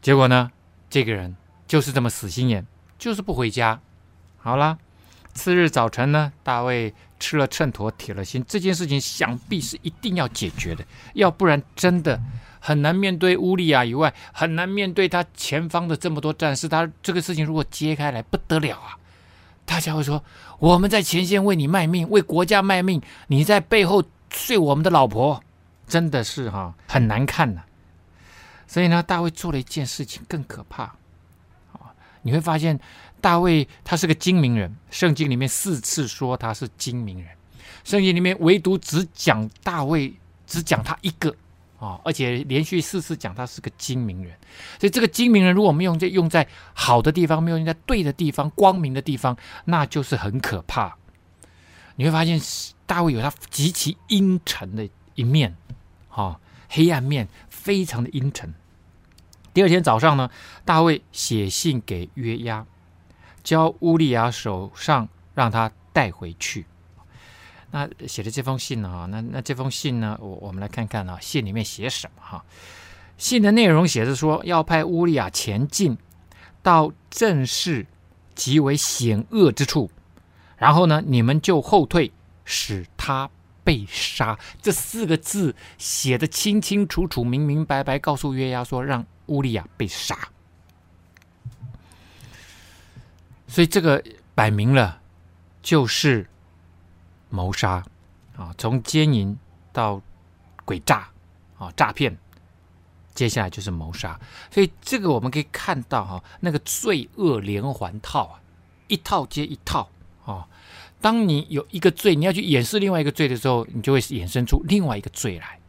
[0.04, 0.52] 结果呢，
[0.90, 1.34] 这个人
[1.66, 2.66] 就是这么死心眼，
[3.00, 3.80] 就是不回家。
[4.38, 4.78] 好了，
[5.34, 12.22] 次日早晨呢，大卫吃了秤砣，铁了心，这件事情想必是一定要解决的，要不然真的
[12.60, 16.68] 很难面对乌利亚以外，很难面对他前方的这么多战士。
[16.68, 19.00] 他这个事情如果揭开来，不得了啊！
[19.64, 20.22] 大家会说，
[20.60, 25.42] 我们在前线为你卖命，为国家卖命，你在背后睡我们的老婆，
[25.88, 27.62] 真的是哈很难看呐。
[28.74, 30.86] 所以呢，大卫做了一件事情更可怕
[31.74, 31.94] 啊！
[32.24, 32.80] 你会发现，
[33.22, 37.28] 大卫他是个精明人，圣经里面四次说他是精明人，
[37.84, 40.12] 圣经里面唯独只讲大卫，
[40.48, 41.30] 只讲他一个
[41.78, 44.36] 啊，而且连续四次讲他是个精明人。
[44.80, 50.98] 所以这个精明人，如果我们用在用在好的地方，没有用在对的地方、光明的地方，那就是很可怕。
[51.96, 52.42] 你会发现，
[52.88, 55.56] 大卫有他极其阴沉的一面，
[56.10, 58.52] 哈，黑暗面非常的阴沉。
[59.54, 60.30] 第二天早上呢，
[60.66, 62.66] 大卫写信给约押，
[63.44, 66.66] 交乌利亚手上，让他带回去。
[67.72, 72.44] 那写的这封信呢，哈，那那这封信呢，我我们来看看啊，信里面写什么哈？
[73.18, 75.98] 信的内容写着说，要派乌利亚前进
[76.62, 77.86] 到阵势
[78.34, 79.92] 极为险恶之处。
[80.58, 82.12] 然后呢，你们就后退，
[82.46, 83.30] 使他
[83.64, 84.38] 被杀。
[84.62, 90.18] 这四个字写得清清楚楚、明明白白，告诉约押说，让乌利亚被杀。
[93.48, 95.02] 所以这个摆明了
[95.62, 96.28] 就是
[97.30, 97.84] 谋杀
[98.36, 99.38] 啊，从奸淫
[99.72, 100.02] 到
[100.66, 101.08] 诡诈
[101.58, 102.18] 啊，诈骗，
[103.14, 104.20] 接下来就是谋杀。
[104.52, 108.42] 所以这个我们可以看到哈，那个罪恶连环套啊，
[108.88, 109.90] 一套接一套。
[110.26, 110.48] 啊，
[111.02, 115.60] 当你有一个罪，你要去掩饰另外一个罪的时候，你就会衍生出另外一个罪来，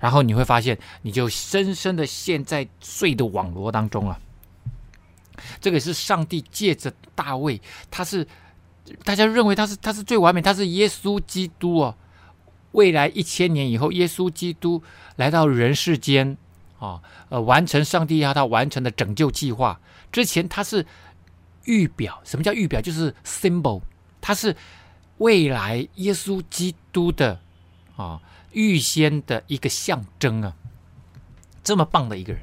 [0.00, 4.18] 然后你会发现，你就深深的陷在罪的网罗当中了。
[5.60, 8.26] 这个是上帝借着大卫，他是
[9.04, 11.94] 大家认为他是他是最完美，他是耶稣基督哦。
[12.72, 14.82] 未来一千年以后，耶稣基督
[15.16, 16.36] 来到人世间，
[16.78, 19.80] 啊、呃，完成上帝要他完成的拯救计划
[20.12, 20.86] 之前，他是。
[21.68, 22.80] 预表，什么叫预表？
[22.80, 23.82] 就是 symbol，
[24.20, 24.54] 它是
[25.18, 27.40] 未来耶稣基督的
[27.96, 30.54] 啊预先的一个象征啊，
[31.62, 32.42] 这么棒的一个人，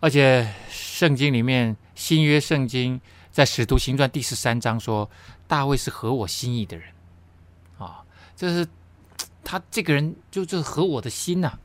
[0.00, 3.00] 而且圣经里面新约圣经
[3.30, 5.10] 在使徒行传第十三章说，
[5.46, 6.92] 大卫是合我心意的人。
[7.78, 8.02] 啊，
[8.36, 8.68] 这是
[9.42, 11.58] 他这个人就就合我的心呐、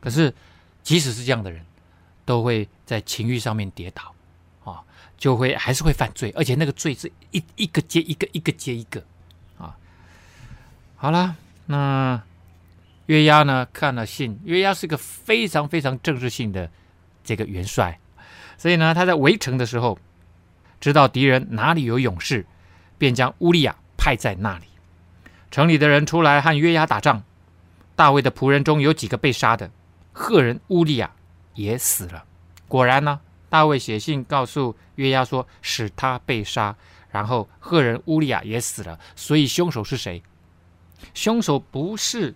[0.00, 0.34] 可是
[0.82, 1.64] 即使是这样的人，
[2.24, 4.14] 都会在情欲上面跌倒。
[4.64, 4.82] 啊。
[5.20, 9.04] 就会还是会犯罪，而且那个罪是一一个接一个，一个接一个，
[9.58, 9.76] 啊，
[10.96, 12.22] 好了，那
[13.10, 16.70] 约押呢看了信，约押是个非常非常政治性的
[17.24, 17.98] 这个元帅，
[18.56, 19.98] 所以呢他在围城的时候，
[20.80, 22.46] 知道敌人哪里有勇士，
[22.98, 24.66] 便将乌利亚派在那里。
[25.50, 27.24] 城里的人出来和约押打仗，
[27.96, 29.72] 大卫的仆人中有几个被杀的，
[30.12, 31.10] 赫人乌利亚
[31.54, 32.24] 也死了。
[32.68, 33.18] 果然呢。
[33.48, 36.76] 大卫写信告诉约押说，使他被杀，
[37.10, 38.96] 然后赫人乌利亚也死了。
[39.16, 40.22] 所以凶手是谁？
[41.14, 42.32] 凶手不是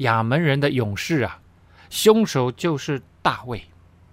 [0.00, 1.40] 亚门人的勇士啊，
[1.88, 3.64] 凶手就是大卫。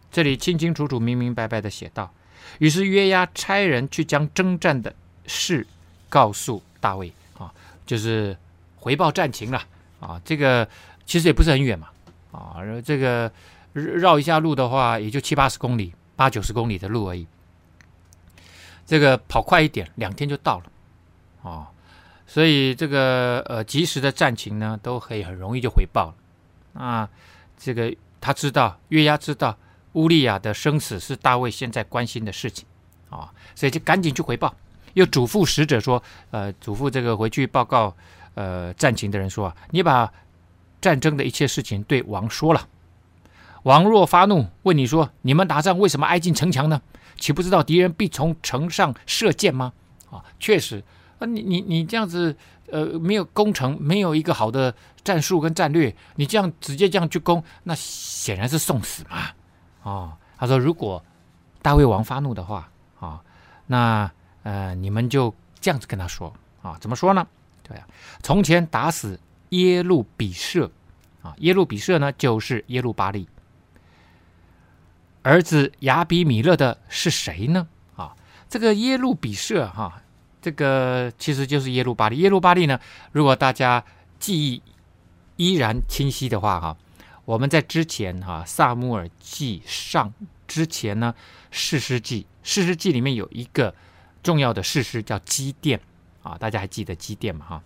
[0.10, 2.14] 这里清清楚楚、明明白白的写道。
[2.60, 4.96] 于是约押差人去将征战的
[5.26, 5.68] 事
[6.08, 7.54] 告诉大卫啊，
[7.86, 8.38] 就是
[8.78, 9.62] 回报战情了
[10.00, 10.22] 啊。
[10.24, 10.68] 这个
[11.06, 11.90] 其实也不是很远嘛
[12.32, 13.32] 啊，这个
[13.74, 15.94] 绕一下路的话，也就七八十公里。
[16.16, 17.28] 八九十公里的路而已，
[18.88, 20.66] 这个跑快一点，两天就到了，
[21.48, 21.70] 啊，
[22.28, 26.84] 所以这个呃及时的战情呢，都可以很容易就回报了。
[26.84, 27.10] 啊，
[27.58, 29.58] 这个他知道，约押知道
[29.94, 32.66] 乌利亚的生死是大卫现在关心的事情，
[33.10, 34.54] 啊、所以就赶紧去回报，
[34.94, 37.96] 又嘱咐使者说，呃，嘱咐这个回去报告
[38.36, 40.12] 呃战情的人说，你把
[40.80, 42.68] 战争的一切事情对王说了。
[43.64, 46.82] 王若发怒，问你说：“你们打仗为什么挨近城墙呢？
[47.18, 49.74] 岂不知道敌人必从城上射箭吗？”
[50.12, 50.84] 啊，确实，
[51.20, 52.36] 啊，你你你这样子，
[52.72, 59.30] 呃，没有攻城，没有一个好的战术跟战略，你这样直接这样去攻，那显然是送死嘛。
[59.84, 61.04] 啊，他说：“如果
[61.62, 63.22] 大卫王发怒的话，啊，
[63.66, 64.12] 那
[64.44, 67.26] 呃，你们就这样子跟他说啊，怎么说呢？
[67.64, 67.88] 对啊，
[68.22, 70.70] 从前打死耶路比舍，
[71.22, 73.28] 啊，耶路比舍呢，就是耶路巴力。”
[75.24, 77.68] 儿子亚比米勒的是谁呢？
[77.96, 78.16] 啊，
[78.48, 80.02] 这个耶路比舍哈、
[80.48, 82.16] 这个其实就是耶路巴利。
[82.20, 82.80] 耶路巴利呢，
[83.12, 83.84] 如果大家
[84.18, 84.64] 记忆
[85.36, 86.78] 依然清晰的话哈、
[87.26, 90.14] 我们在之前哈、啊、撒母耳记上
[90.48, 91.14] 之前呢，
[91.52, 93.76] 士师记士师记里面有一个
[94.24, 95.82] 重要的士师叫基甸
[96.24, 97.46] 啊，大家还记得基甸吗？
[97.46, 97.64] 哈，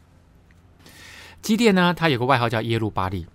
[1.44, 3.28] 基甸呢，他有个外号叫耶路巴利，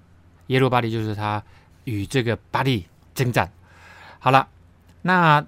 [0.48, 1.40] 耶路巴利就是他
[1.84, 3.52] 与这个巴利征战。
[4.18, 4.48] 好了，
[5.02, 5.46] 那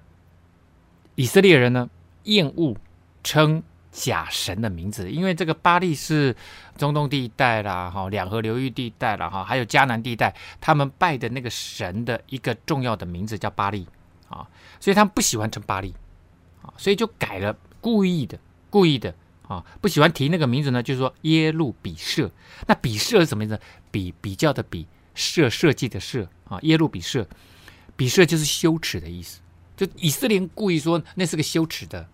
[1.15, 1.89] 以色列人呢，
[2.23, 2.77] 厌恶
[3.25, 6.35] 称假神的名字，因为这个巴利是
[6.77, 13.87] 中东地带啦，哈，两河流域地带啦，哈，还有迦南地带，他们拜的那个神的一个重要的名字叫巴利
[14.29, 14.47] 啊，
[14.79, 15.93] 所以他们不喜欢称巴利
[16.61, 19.13] 啊，所以就改了，故意的，故意的
[19.47, 22.29] 啊，不喜欢提那个名字呢，就是说耶路比舍，
[22.67, 23.59] 那比舍是什么意思？
[23.89, 27.27] 比比较的比，设设计的设啊，耶路比舍，
[27.95, 29.41] 比舍就是羞耻的意思，
[29.75, 32.07] 就以色列故意说那是个羞耻的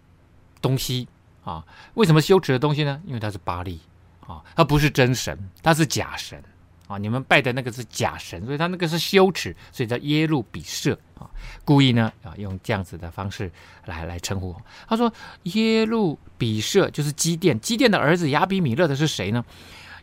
[0.61, 1.09] 东西。
[1.45, 2.99] 啊，为什么羞耻的东西呢？
[3.05, 3.79] 因为它是巴利
[4.25, 6.43] 啊，它不是真神，它是假神
[6.88, 6.97] 啊。
[6.97, 11.29] 你们拜的那个是假神，所以它那个是羞耻，所以叫耶路比舍啊。
[11.63, 13.51] 故意呢啊，用这样子的方式
[13.86, 14.55] 来来称呼。
[14.88, 19.45] 他说耶路比舍就是基甸，基甸的儿子亚比米勒的是谁呢？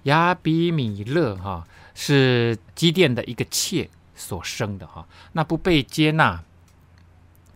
[0.05, 6.41] 亚比米勒哈、是基甸的一个妾所生的哈、那不被接纳，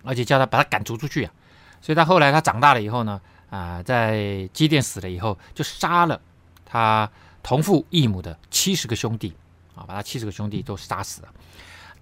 [0.02, 1.32] 而且叫他把他赶逐出去啊。
[1.80, 3.20] 所以他后来他长大了以后呢。
[3.50, 6.20] 啊，在基甸死了以后，就杀了
[6.64, 7.10] 他
[7.42, 9.32] 同父异母的七十个兄弟，
[9.74, 11.28] 啊，把他七十个兄弟都杀死了。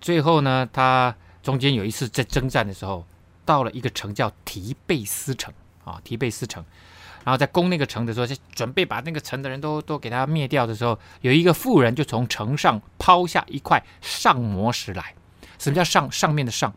[0.01, 3.05] 最后呢，他中间有一次在征战的时候，
[3.45, 5.53] 到了一个城叫提贝斯城，
[5.85, 6.65] 啊，提贝斯城，
[7.25, 15.15] 然后在攻那个城的时候，就准备把那个城的人都都给他灭掉的时候，有一个妇人就从城上抛下一块上磨石来。
[15.59, 16.75] 什么叫上上面的上？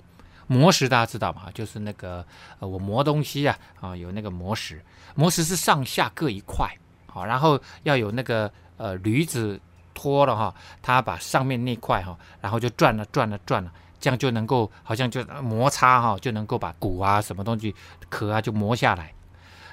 [0.47, 1.43] 磨石大家知道吗？
[1.53, 2.25] 就是那个
[2.59, 4.81] 呃，我磨东西啊，啊，有那个磨石，
[5.13, 6.69] 磨石是上下各一块，
[7.05, 9.59] 好，然后要有那个呃驴子
[9.93, 17.75] 拖了哈，他把上面那块哈，然后就转了转了转了，这样就能够好像就摩擦哈，就能够把骨啊什么东西
[18.07, 19.13] 壳啊就磨下来，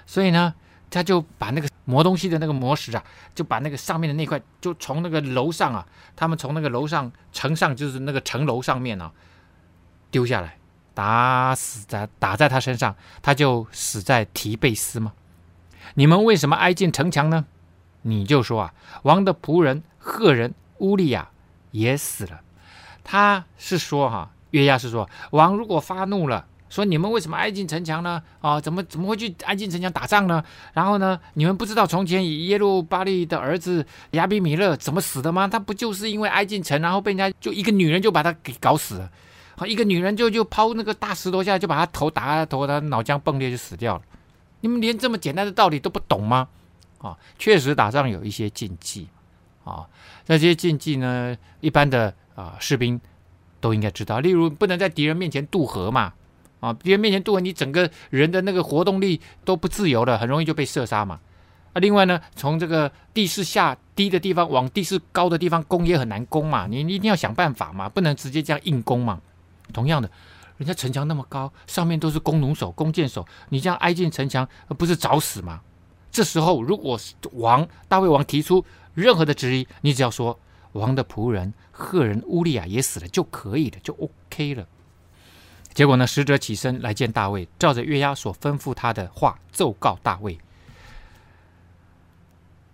[0.07, 0.53] 所以呢，
[0.91, 9.13] 他就把那个磨东西的那个磨石啊，就把那个上面的那块就从那个楼上啊，他们从那个楼上城上就是那个城楼上面啊
[10.11, 10.57] 丢下来。
[10.95, 15.13] 打死在打在他身上，他就死在提贝斯吗？
[15.95, 17.45] 你们为什么挨近城墙呢？
[18.03, 21.29] 你就说啊，王的仆人赫人乌利亚
[21.73, 22.41] 也死了。
[23.03, 28.23] 他是说哈，约押是说，王如果发怒了，说你们为什么挨近城墙呢？
[28.41, 30.43] 啊，怎么怎么会去挨近城墙打仗呢？
[30.73, 35.49] 然后呢，你们不知道从前耶路巴利的儿子亚比米勒怎么死的吗？
[35.49, 39.11] 他不就是因为挨近城，然后被人家就一个女人就把他给搞死了。
[39.57, 44.03] 好，一个女人就就抛那个大石头下来，就把他头打头，他脑浆迸裂就死掉了。
[44.61, 46.49] 你们连这么简单的道理都不懂吗？
[46.99, 49.07] 啊，确实打仗有一些禁忌
[49.63, 49.87] 啊，
[50.27, 52.99] 那些禁忌呢，一般的啊士兵
[53.61, 54.21] 都应该知道。
[54.21, 56.15] 例如，不能在敌人面前渡河嘛，
[56.61, 61.21] 啊，敌人面前渡河，你整个人的那个活动力都不自由了，很容易就被射杀嘛。
[61.75, 69.21] 啊，另外呢，从这个地势下低的地方往地势高的地方攻也很难攻嘛，你你一定要想办法嘛，不能直接这样硬攻嘛。
[69.75, 70.11] 同样的，
[70.57, 75.61] 人家城墙那么高，上面都是弓弩手、弓箭手，你这样挨近城墙，不是找死吗？
[76.11, 76.99] 这时候，如果
[77.33, 80.39] 王大卫王提出任何的质疑，你只要说
[80.73, 84.67] 王的仆人赫人乌利亚也死了就可以了，就 OK 了。
[85.73, 90.39] 结果呢，使者起身来见大卫，照着约押所吩咐他的话奏告大卫。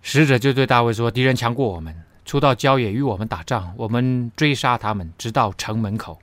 [0.02, 1.94] 使者就对大卫说：“敌人强过我们，
[2.26, 6.20] 出到郊野与我们打仗，我们追杀他们，直到城门口。”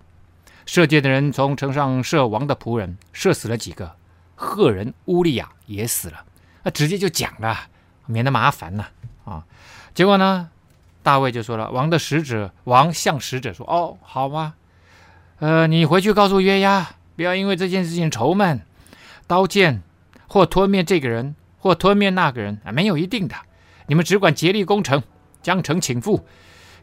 [0.68, 3.96] 射箭的人从城上射王的仆人，射死了几个，
[4.36, 6.26] 赫人乌利亚也死了。
[6.64, 7.58] 那直接就讲了，
[8.06, 8.90] 免得麻烦了
[9.24, 9.46] 啊。
[9.96, 10.50] 结果呢，
[11.02, 14.56] 大卫就说了：“王的使者，王向使者说：‘哦，好吧，
[15.40, 18.60] 呃，你回去告诉约押，不要因为这件事情愁闷，
[19.26, 19.82] 刀剑
[20.28, 23.36] 或吞灭这个人，或吞灭那个人啊，没有一定的。
[23.88, 25.02] 你们只管竭力攻城，
[25.42, 26.22] 将城倾覆，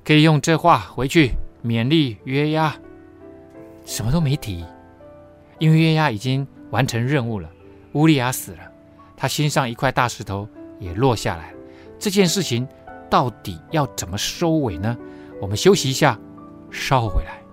[0.02, 2.74] 可以用这话回去勉励约押。’”
[3.84, 4.64] 什么都没提，
[5.58, 7.48] 因为月牙已经完成任务了。
[7.92, 8.58] 乌利亚死了，
[9.16, 10.48] 他心上一块大石头
[10.80, 11.58] 也落下来了。
[11.98, 12.66] 这件事情
[13.08, 14.96] 到底要怎么收尾呢？
[15.40, 16.18] 我们休息一下，
[16.70, 17.43] 稍后回来。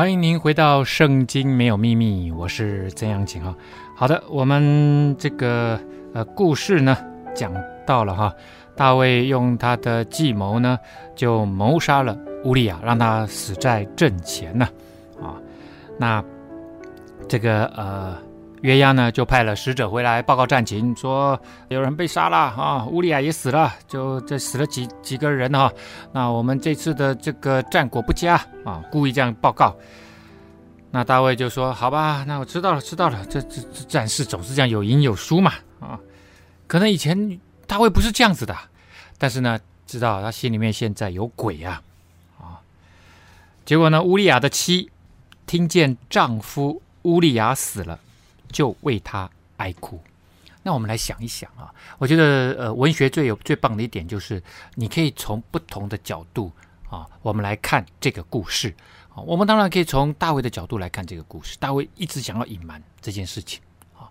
[0.00, 3.54] 欢迎您回到《圣经没有秘密》，我是曾阳晴哈。
[3.94, 5.78] 好的，我们这个
[6.14, 6.96] 呃故事呢
[7.34, 7.52] 讲
[7.86, 8.34] 到了哈，
[8.74, 10.78] 大卫用他的计谋呢，
[11.14, 14.66] 就谋杀了乌利亚，让他死在阵前呢。
[15.20, 15.36] 啊，
[15.98, 16.24] 那
[17.28, 18.16] 这个呃，
[18.62, 25.72] 约押呢就派了使者回来报告战情，说有人被杀了啊，乌利亚也死了，就这死了几几个人哈、啊。
[26.12, 28.34] 那我们这次的这个战果不佳
[28.64, 29.74] 啊，故意这样报告。
[30.92, 33.24] 那大卫就说：“好吧，那我知道了，知道了。
[33.26, 35.98] 这这这战事总是这样，有赢有输嘛啊。
[36.66, 38.56] 可能以前大卫不是这样子的。”
[39.16, 41.80] 但是呢，知道他心里面现在有鬼啊，
[42.40, 42.58] 啊！
[43.64, 44.90] 结果呢，乌利亚的妻
[45.46, 48.00] 听见丈夫乌利亚死了，
[48.50, 50.00] 就为他哀哭。
[50.62, 54.42] 那我们来想一想啊，我觉得呃，文学最有最棒的一点就是，
[54.74, 56.52] 你可以从不同的角度
[56.90, 58.74] 啊，我们来看这个故事
[59.08, 59.22] 啊。
[59.22, 63.58] 我们当然可以从大卫的角度来看这个故事，大卫一直想要隐瞒这件事情
[63.96, 64.04] 啊。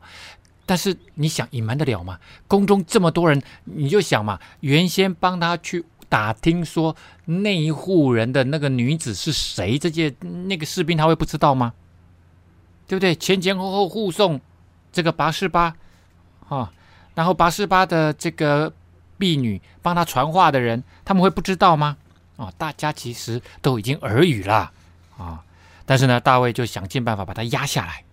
[0.66, 2.20] 但是你想隐瞒得了吗？
[2.48, 11.74] 宫中这么多人，你就想嘛，原先帮他去打听说那一户人的那个女子是谁，这些那个士兵他会不知道吗？
[12.90, 13.16] 对不对？
[13.16, 14.42] 前前后后护送
[14.92, 15.74] 这个拔示巴
[16.50, 16.74] 啊，
[17.14, 18.74] 然后拔示巴的这个
[19.18, 21.96] 婢女帮他传话的人，他们会不知道吗？
[22.36, 24.72] 啊，大家其实都已经耳语了
[25.18, 25.44] 啊，
[25.86, 28.04] 但是呢，大卫就想尽办法把他压下来。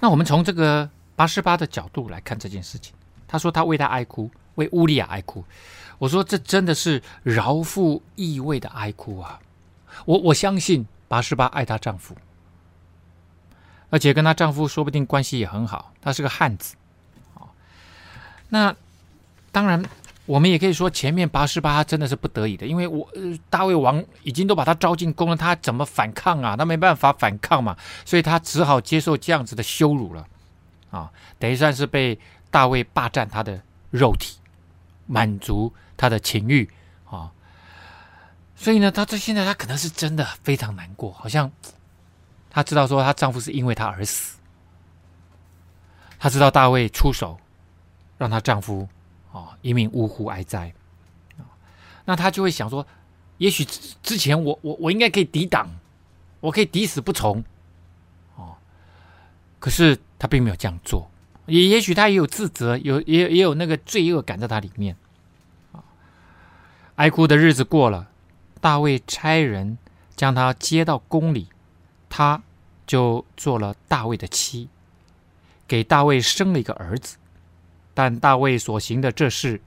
[0.00, 0.88] 那我们从这个。
[1.16, 2.92] 拔示巴的角度来看这件事情，
[3.28, 5.44] 他说他为他哀哭，为乌利亚哀哭。
[5.96, 9.38] 我说这真的是饶富意味的哀哭啊！
[10.06, 12.16] 我我相信拔示巴爱她丈夫，
[13.94, 16.74] 而且跟她丈夫说不定关系也很好，她是个汉子。
[18.48, 18.74] 那
[19.52, 19.80] 当然，
[20.26, 23.08] 我们也可以说前面拔示巴真的是不得已的，因为我
[23.48, 26.56] 大卫王已经都把他招进宫了，他怎么反抗啊？
[26.56, 30.26] 他没办法反抗嘛，所以他只好接受这样子的羞辱了。
[30.90, 32.18] 啊，等于算是被
[32.50, 34.38] 大卫霸占他的肉体，
[35.06, 36.68] 满足他的情欲
[37.08, 37.30] 啊，
[38.56, 41.50] 所以呢，她这现在她可能是真的非常难过，好像
[42.54, 44.38] 她知道说她丈夫是因为她而死，
[46.20, 47.36] 她知道大卫出手
[48.16, 48.88] 让她丈夫
[49.32, 50.72] 啊一命呜呼哀哉，
[52.04, 52.86] 那她就会想说，
[53.38, 55.68] 也许之前我我我应该可以抵挡，
[56.38, 57.42] 我可以抵死不从
[58.36, 58.54] 哦。
[59.58, 61.10] 可是他并没有这样做，
[61.46, 64.96] 也也许他也有自责，有也也有那个罪恶感在他里面。
[66.94, 68.08] 哀哭的日子过了，
[68.60, 69.76] 大卫差人
[70.14, 71.48] 将他接到宫里，
[72.16, 72.40] 他
[72.86, 74.68] 就做了大卫的妻，
[75.66, 77.16] 给大卫生了一个儿子。
[77.92, 79.60] 但大卫所行的这事，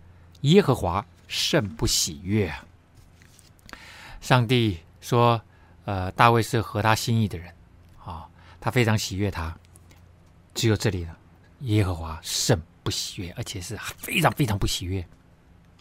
[0.43, 2.63] 耶和华甚不喜悦啊。
[4.21, 5.41] 上帝说
[5.83, 7.53] ：“呃，大卫是合他心意的人
[8.05, 8.25] 啊，
[8.61, 9.53] 他非常喜悦他。”
[10.55, 11.17] 只有这里了，
[11.59, 15.05] 耶和华甚不喜悦，而且是非常非常不喜悦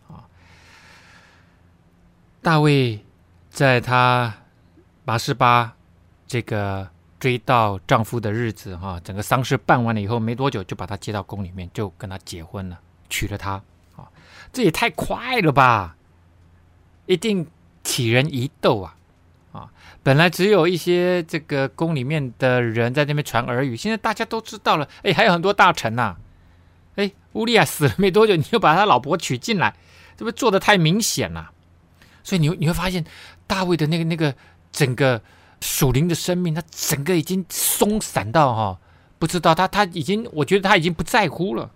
[0.09, 0.27] 啊！
[2.43, 3.01] 大卫
[3.51, 4.35] 在他
[5.05, 5.76] 拔示巴
[6.27, 13.63] 这个追悼丈夫的日子，哈，整个丧事办完了以后，没多久就把他接到宫里面，就跟他结婚了，娶了她
[13.97, 14.09] 啊！
[14.53, 15.97] 这也太快了吧！
[17.07, 17.47] 一定
[17.85, 18.97] 启人疑窦啊！
[19.53, 19.71] 啊，
[20.03, 24.89] 本来只有一些这个宫里面的人在那边传耳语，现在大家都知道了。
[25.03, 26.17] 哎，还有很多大臣呐、啊。
[26.97, 29.75] 哎，乌利亚死了没多久，你就把他老婆娶进来，
[30.17, 31.53] 这不做的太明显了。
[32.23, 33.05] 所以你你会发现，
[33.47, 34.35] 大卫的那个那个
[34.73, 35.23] 整个
[35.61, 38.79] 属灵的生命，他整个已经松散到哈、
[39.19, 41.71] 不知道他他已经，我觉得他已经不在乎了。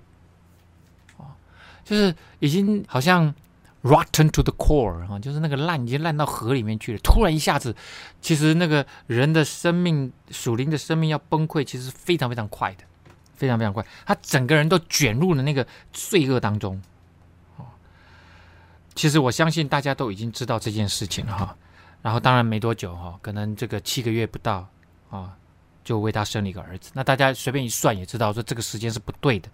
[1.84, 3.34] 就是已经好像。
[3.82, 6.98] Rotten to the core 啊，就是那个烂已经烂到河里面去了。
[6.98, 7.74] 突然一下子，
[8.20, 12.84] 其实那个人的生命属灵的生命要崩溃，其实非常非常快的，
[13.34, 13.82] 非常非常快。
[14.04, 16.82] 他整个人都卷入了那个罪恶当中。
[18.94, 21.56] 其实我相信大家都已经知道这件事情了哈。
[22.02, 24.68] 然后当然没多久哈，可能这个七个月不到
[25.10, 25.36] 啊，
[25.84, 26.90] 就为他生了一个儿子。
[26.94, 29.48] 那大家随便一算也知道说这个时间是不对的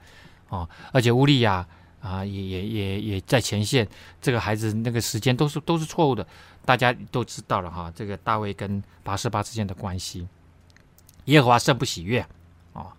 [0.48, 1.66] 啊，而且乌利亚。
[1.98, 3.88] 啊，也也也也在前线，
[4.20, 6.24] 这个孩子那个时间都是都是错误的，
[6.64, 7.92] 大家都知道了哈。
[7.96, 10.24] 这个大卫跟拔示巴之间的关系，
[11.24, 12.24] 耶和华甚不喜悦
[12.74, 12.94] 啊。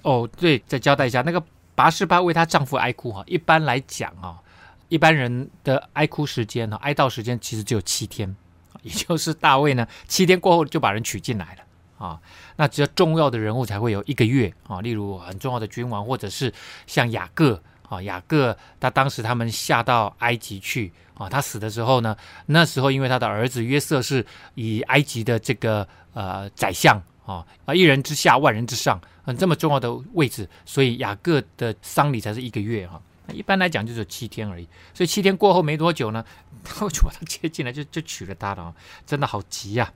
[0.00, 1.44] 哦，对，再交代一下，那个
[1.74, 3.22] 拔示巴为她丈夫哀哭哈。
[3.26, 4.40] 一般来讲啊，
[4.88, 8.34] 一般人的哀哭时间呢，哀悼时间其实只有七天，
[8.82, 11.62] 也就是大卫呢七天过后就把人娶进来了。
[11.98, 12.20] 啊，
[12.54, 16.54] 那只有重要的人物才会有一个月啊，例如很重要的君王，或者是
[16.86, 22.16] 像雅各啊，雅各他当时他们下到埃及去啊，他死的时候呢，
[22.46, 24.24] 那时候因为他的儿子约瑟是
[24.54, 33.02] 以埃及的这个呃宰相啊啊一人之下万人之上，很这么重要的位置，所以雅各的丧礼才是一个月哈。
[33.32, 34.68] 一般来讲就是七天而已。
[34.94, 36.24] 所以七天过后没多久呢，
[36.64, 38.74] 他就把他接进来，就就娶了她了。
[39.06, 39.92] 真的好急呀、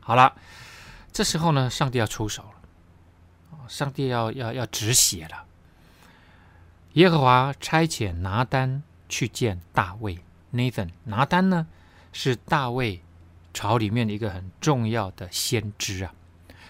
[0.00, 0.34] 好了，
[1.12, 5.44] 这时候呢，上帝要出手了，上帝要要要止血了。
[6.94, 10.18] 耶和华差遣拿单去见大卫。
[10.52, 11.66] Nathan，拿单呢
[12.12, 13.00] 是大卫
[13.54, 16.12] 朝里面的一个很重要的先知啊。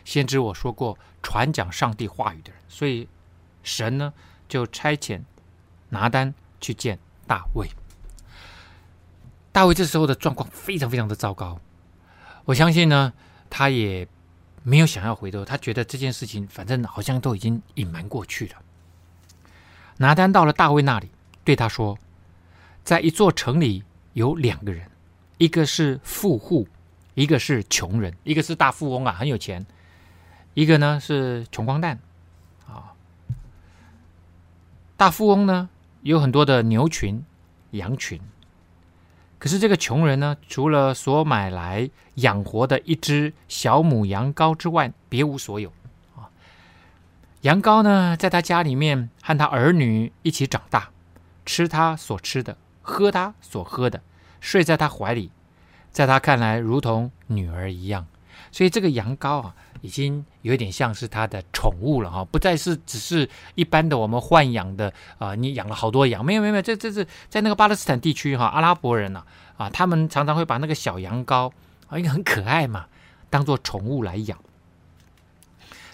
[0.04, 3.08] 先知我说过，传讲上帝话语的人，所以
[3.64, 4.12] 神呢
[4.48, 5.22] 就差遣
[5.92, 7.68] 拿单去见大卫。
[9.52, 11.60] 大卫这时候的状况非常非常的糟糕，
[12.46, 13.12] 我相信呢，
[13.50, 14.08] 他也
[14.62, 18.54] 没有想要回头，他觉得这件事情反正好像都已经隐瞒过去了。
[19.98, 21.10] 拿单到了大卫那里，
[21.44, 21.98] 对他说
[22.82, 23.84] ：“在一座城里
[24.14, 24.90] 有两个人，
[25.36, 26.66] 一个是富户，
[27.12, 29.62] 一个是穷人，一个是大富翁啊，很有钱；
[30.54, 32.00] 一个呢是穷光蛋
[32.66, 32.94] 啊。
[34.96, 35.68] 大富翁呢
[36.02, 37.24] 有很多的牛群、
[37.70, 38.20] 羊群，
[39.38, 45.72] 可是这个穷人呢，除了所买来养活的一只小母羊羔之外，别无所有
[46.16, 46.30] 啊。”
[47.42, 50.90] 羊羔呢，在他家里面和他儿女一起长大，
[51.46, 54.02] 吃他所吃的，喝他所喝的，
[54.40, 55.30] 睡在他怀里，
[55.90, 58.06] 在他看来如同女儿一样。
[58.50, 65.34] 所以这个羊羔啊，已经有点像是他的宠物了哈，不再是只是一般的我们豢养的啊。
[65.34, 69.22] 你养了好多羊，没有没有没有，这这是在那个巴勒斯坦地区哈，阿拉伯人呢
[69.58, 71.52] 啊，他们常常会把那个小羊羔
[71.88, 72.86] 啊，因为很可爱嘛，
[73.28, 74.38] 当做宠物来养。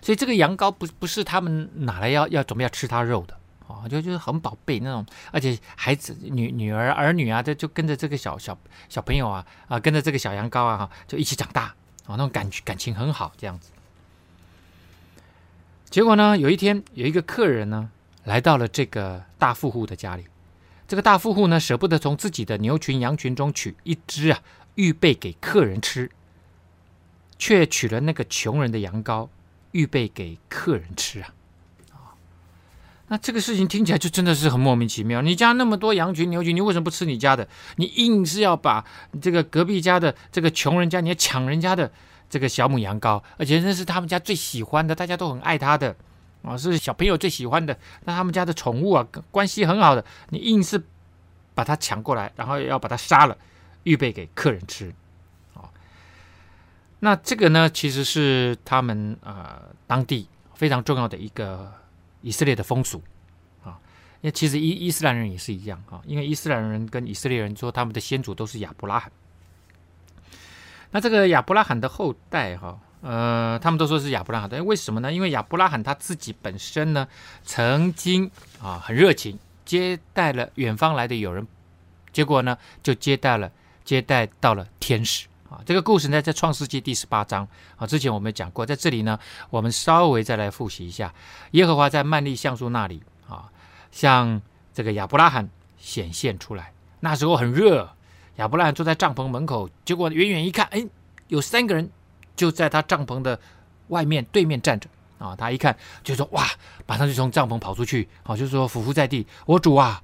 [0.01, 3.36] 所以这个羊羔不不是他们拿来要要准备要吃它肉的
[3.66, 8.57] 啊，就就是很宝贝那种，而且孩子女女儿儿女啊，就就跟着这个小小
[8.89, 11.62] 小朋友啊啊，跟着这个小羊羔啊哈，就一起长大
[12.07, 13.70] 啊，那种感感情很好这样子。
[15.91, 17.91] 结果呢，有一天有一个客人呢
[18.24, 20.24] 来到了这个大富户的家里，
[20.86, 24.41] 这个大富户呢舍不得从自己的牛群羊群中取一只啊，
[24.74, 26.11] 预备给客人吃，
[27.39, 29.28] 却取了那个穷人的羊羔。
[29.72, 31.28] 预备给客人吃啊，
[33.09, 35.20] 那这个事情听起来就真的是很莫名其妙。
[35.20, 37.47] 你家那么多羊群牛群，你为什么不吃你家的？
[37.76, 38.82] 你硬是要把
[39.20, 41.93] 这个隔壁家的这个穷人家，你要抢人家的
[42.29, 45.97] 这个小母羊羔，而且那是他们家最喜欢的，大家都很爱它的
[46.43, 50.83] 啊，是小朋友最喜欢的，那他们家的宠物啊，关系很好的，你硬是
[51.55, 53.37] 把它抢过来，然后要把它杀了，
[53.83, 54.95] 预备给客人吃。
[55.55, 55.70] 啊
[57.01, 61.72] 那这个呢，其实是他们呃当地非常重要的一个
[62.22, 63.03] 以色列的风俗
[63.62, 63.79] 啊。
[64.20, 69.11] 因为其实伊伊斯兰人也是一样啊，因为伊斯兰人跟以色列人说他们的先祖都是亚伯拉罕。
[70.91, 75.12] 那这个亚伯拉罕的后代哈，呃，他们都说是亚伯拉罕的，为什么呢？
[75.12, 77.07] 因为亚伯拉罕他自己本身呢，
[77.45, 78.30] 曾经
[78.62, 81.47] 啊很热情接待了远方来的友人，
[82.12, 83.51] 结果呢就接待了
[83.84, 85.26] 接待到了天使。
[85.51, 89.18] 啊，这个故事呢，在创世纪第十八章啊，之前我们讲过，在这里呢，
[89.49, 91.14] 我们稍微再来复习一下。
[91.53, 93.49] 耶和华在曼利橡树那里啊，
[93.91, 94.43] 向
[94.74, 96.74] 这个亚伯拉罕显现出来。
[97.01, 97.91] 那时候很热，
[98.39, 100.84] 亚伯拉罕坐在帐篷门口，结果远远一看，哎，
[101.28, 101.89] 有三个人
[102.34, 103.39] 就在他帐篷的
[103.89, 105.36] 外面对面站着啊。
[105.36, 106.45] 他一看就说：“哇！”
[106.86, 110.03] 马上就从帐篷跑出去，啊，就说：“俯伏在地，我主啊，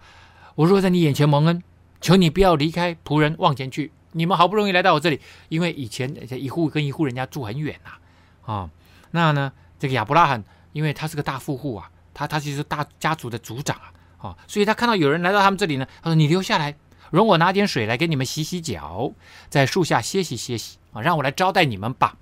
[0.54, 1.62] 我若在你眼前蒙恩，
[2.00, 8.70] 求你不要离开仆人往前去。”你们好不容易来到我这里，因为以前一户跟一户人家住很远呐，啊，
[9.10, 16.76] 那呢，这个亚伯拉罕，因为他是个大富户啊，他他其实是大家族的族长啊，啊，所以他看到有人来到他们这里呢，他说：“你留下来，
[17.10, 19.12] 容我拿点水来给你们洗洗脚，
[19.48, 22.16] 在树下歇息歇息啊，让我来招待你们吧。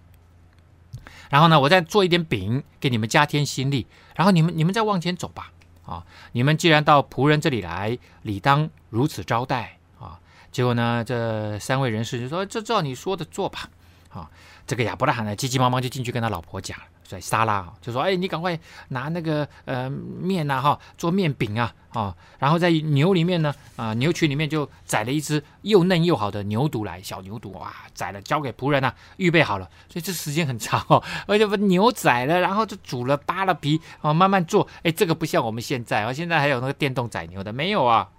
[1.31, 5.51] 然后呢，我再做一点饼给你们加添心力，然后你们你们再往前走吧，
[5.87, 10.19] 啊，你们既然到仆人这里来，理当如此招待啊。”
[10.53, 13.71] 结果呢，这三位人士就说：“就照你说的做吧。”
[14.13, 14.29] 啊，
[14.67, 18.59] 这个亚伯拉罕呢，急急忙忙就进去跟他老婆讲，所以撒拉就说：“哎，你赶快
[18.89, 29.69] 拿那个呃面呐，哈，做面饼啊，啊，然后在牛里面呢，啊，牛群里面就宰了一只又嫩又好的牛犊来，小牛犊哇，宰了交给仆人呐，预备好了。
[29.89, 34.69] 所以这时间很长哦，而且把牛宰了，然后就煮了，扒了皮，啊，慢慢做。
[34.83, 38.11] 哎，这个不像我们现在啊，现在还有那个电动宰牛的，没有啊。”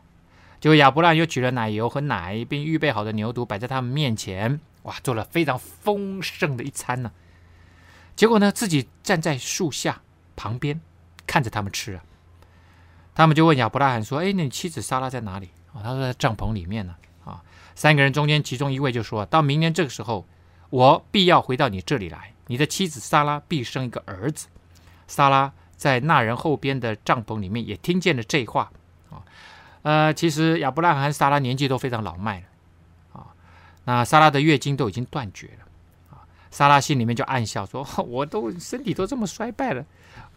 [0.60, 7.12] 就亚伯拉罕又取了奶油和奶，并预备好的牛犊摆在他们面前，哇，做了非常丰盛的一餐呢。
[8.16, 10.02] 结果呢，自己站在树下
[10.36, 10.80] 旁边
[11.26, 12.04] 看着他们吃啊。
[13.16, 16.96] 他们就问亚伯拉罕说：“哎，那你妻子撒拉在哪里？”啊，他说在帐篷里面呢。
[17.26, 17.42] 啊，
[17.74, 20.28] 三个人中间其中一位就说：“到明年这个时候，
[20.70, 24.48] 我必要回到你这里来，你的妻子撒拉必生一个儿子。”
[25.08, 28.72] 撒拉在那人后边的帐篷里面也听见了这话
[29.10, 29.24] 啊。
[29.84, 32.46] 呃，其实亚伯拉罕和撒拉年纪都非常老迈了。
[33.86, 35.66] 那莎拉的月经都已经断绝了
[36.16, 36.24] 啊。
[36.52, 39.86] 莎拉心里面就暗笑说：“我都身体都这么衰败了，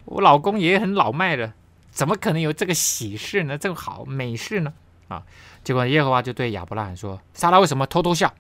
[0.04, 1.52] 我老公也很老迈了，
[1.90, 3.56] 怎么可能有这个喜事呢？
[3.56, 4.72] 这个好美事呢？”
[5.08, 5.22] 啊，
[5.62, 8.34] 结果耶和华就对亚伯拉罕说：“莎拉为什么偷偷笑？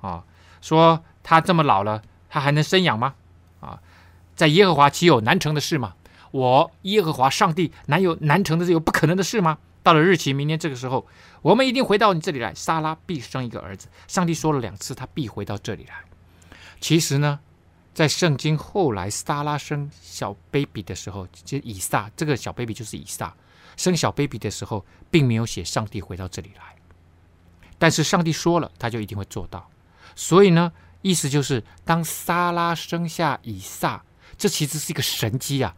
[0.00, 0.24] 啊，
[0.60, 3.14] 说他这么老了，他还能生养吗？
[3.60, 3.78] 啊，
[4.34, 5.94] 在耶和华岂有难成的事吗？
[6.32, 8.72] 我耶和华上帝难有难成的事？
[8.72, 9.58] 有不可能的事吗？
[9.82, 11.06] 到了日期，明年这个时候，
[11.42, 12.54] 我们一定回到你这里来。
[12.54, 13.88] 莎拉必生一个儿子。
[14.06, 15.94] 上帝说了两次，他必回到这里来。
[16.80, 17.40] 其实呢，
[17.92, 23.34] 在圣经后来，莎拉生小 baby 的时候，就以撒这个小 baby 就是以撒。”
[23.74, 26.76] 生小 baby 的时候，并没有写上帝回到这里来，
[27.78, 29.66] 但是上帝说了，他就一定会做到。
[30.14, 30.70] 所以呢，
[31.00, 34.04] 意思就是，当莎拉生下以撒，
[34.36, 35.74] 这其实是一个神迹啊！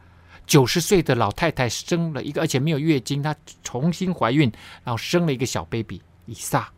[0.47, 4.51] 九十岁的老太太生了一个，而且没有月经，她重新怀孕，
[4.85, 6.71] 然后生了一个小 baby 以撒。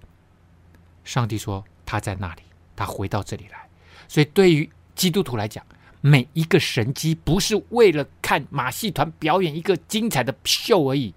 [1.05, 2.43] 上帝说他在那里，
[2.75, 3.69] 他回到这里来。
[4.09, 5.65] 所以对于基督徒来讲，
[6.01, 11.15] 每一个神迹不是为了看马戏团表演一个精彩的秀而已，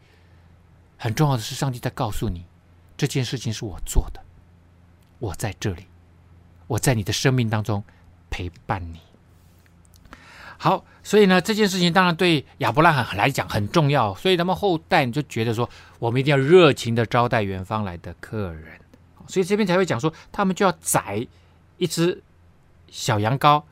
[0.97, 2.45] 很重要的是，上帝在告诉你，
[2.97, 4.23] 这件事情是我做的，
[5.19, 5.85] 我在这里，
[6.67, 7.83] 我在你的生命当中
[8.29, 8.99] 陪伴你。
[10.61, 18.79] 好，所以呢，这件事情当然对亚伯拉罕来讲很重要，所以他们后代就觉得说，我们一定要热情的招待远方来的客人，
[19.27, 21.25] 所以这边才会讲说，他们就要宰
[21.77, 22.21] 一只
[22.91, 23.63] 小羊羔。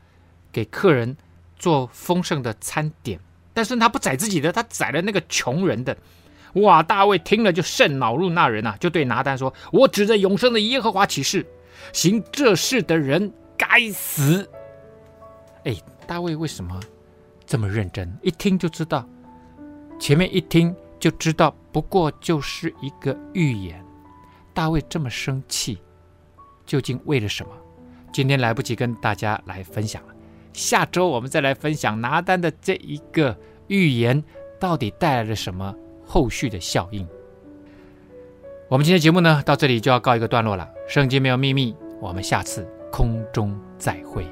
[0.49, 1.15] 给客人
[1.59, 3.19] 做丰盛的餐点，
[3.53, 5.95] 但是他不宰自己的，他宰了那个穷人的。
[6.53, 6.81] 哇！
[6.81, 11.45] 大卫听了就甚恼怒那人啊，就对拿单说：“我指着永生的耶和华起誓，
[11.93, 14.49] 行这事的人该死。”
[15.68, 15.76] 哎，
[16.07, 16.80] 大卫为什么
[17.45, 18.09] 这么认真？
[18.22, 19.05] 一听就知道，
[19.99, 23.84] 前面一听就知道，不过就是一个预言。
[24.53, 25.78] 大卫这么生气，
[26.65, 27.51] 究竟为了什么？
[28.13, 30.15] 今天来不及跟大家来分享了。
[30.53, 33.38] 下周我们再来分享拿单的这一个
[33.68, 34.24] 预言，
[34.57, 37.05] 到底带来了什么后续的效应？
[38.70, 40.68] 我们今天节目呢，到这里就要告一个段落了。
[40.88, 44.26] 圣经没有秘密，我们下次空中再会。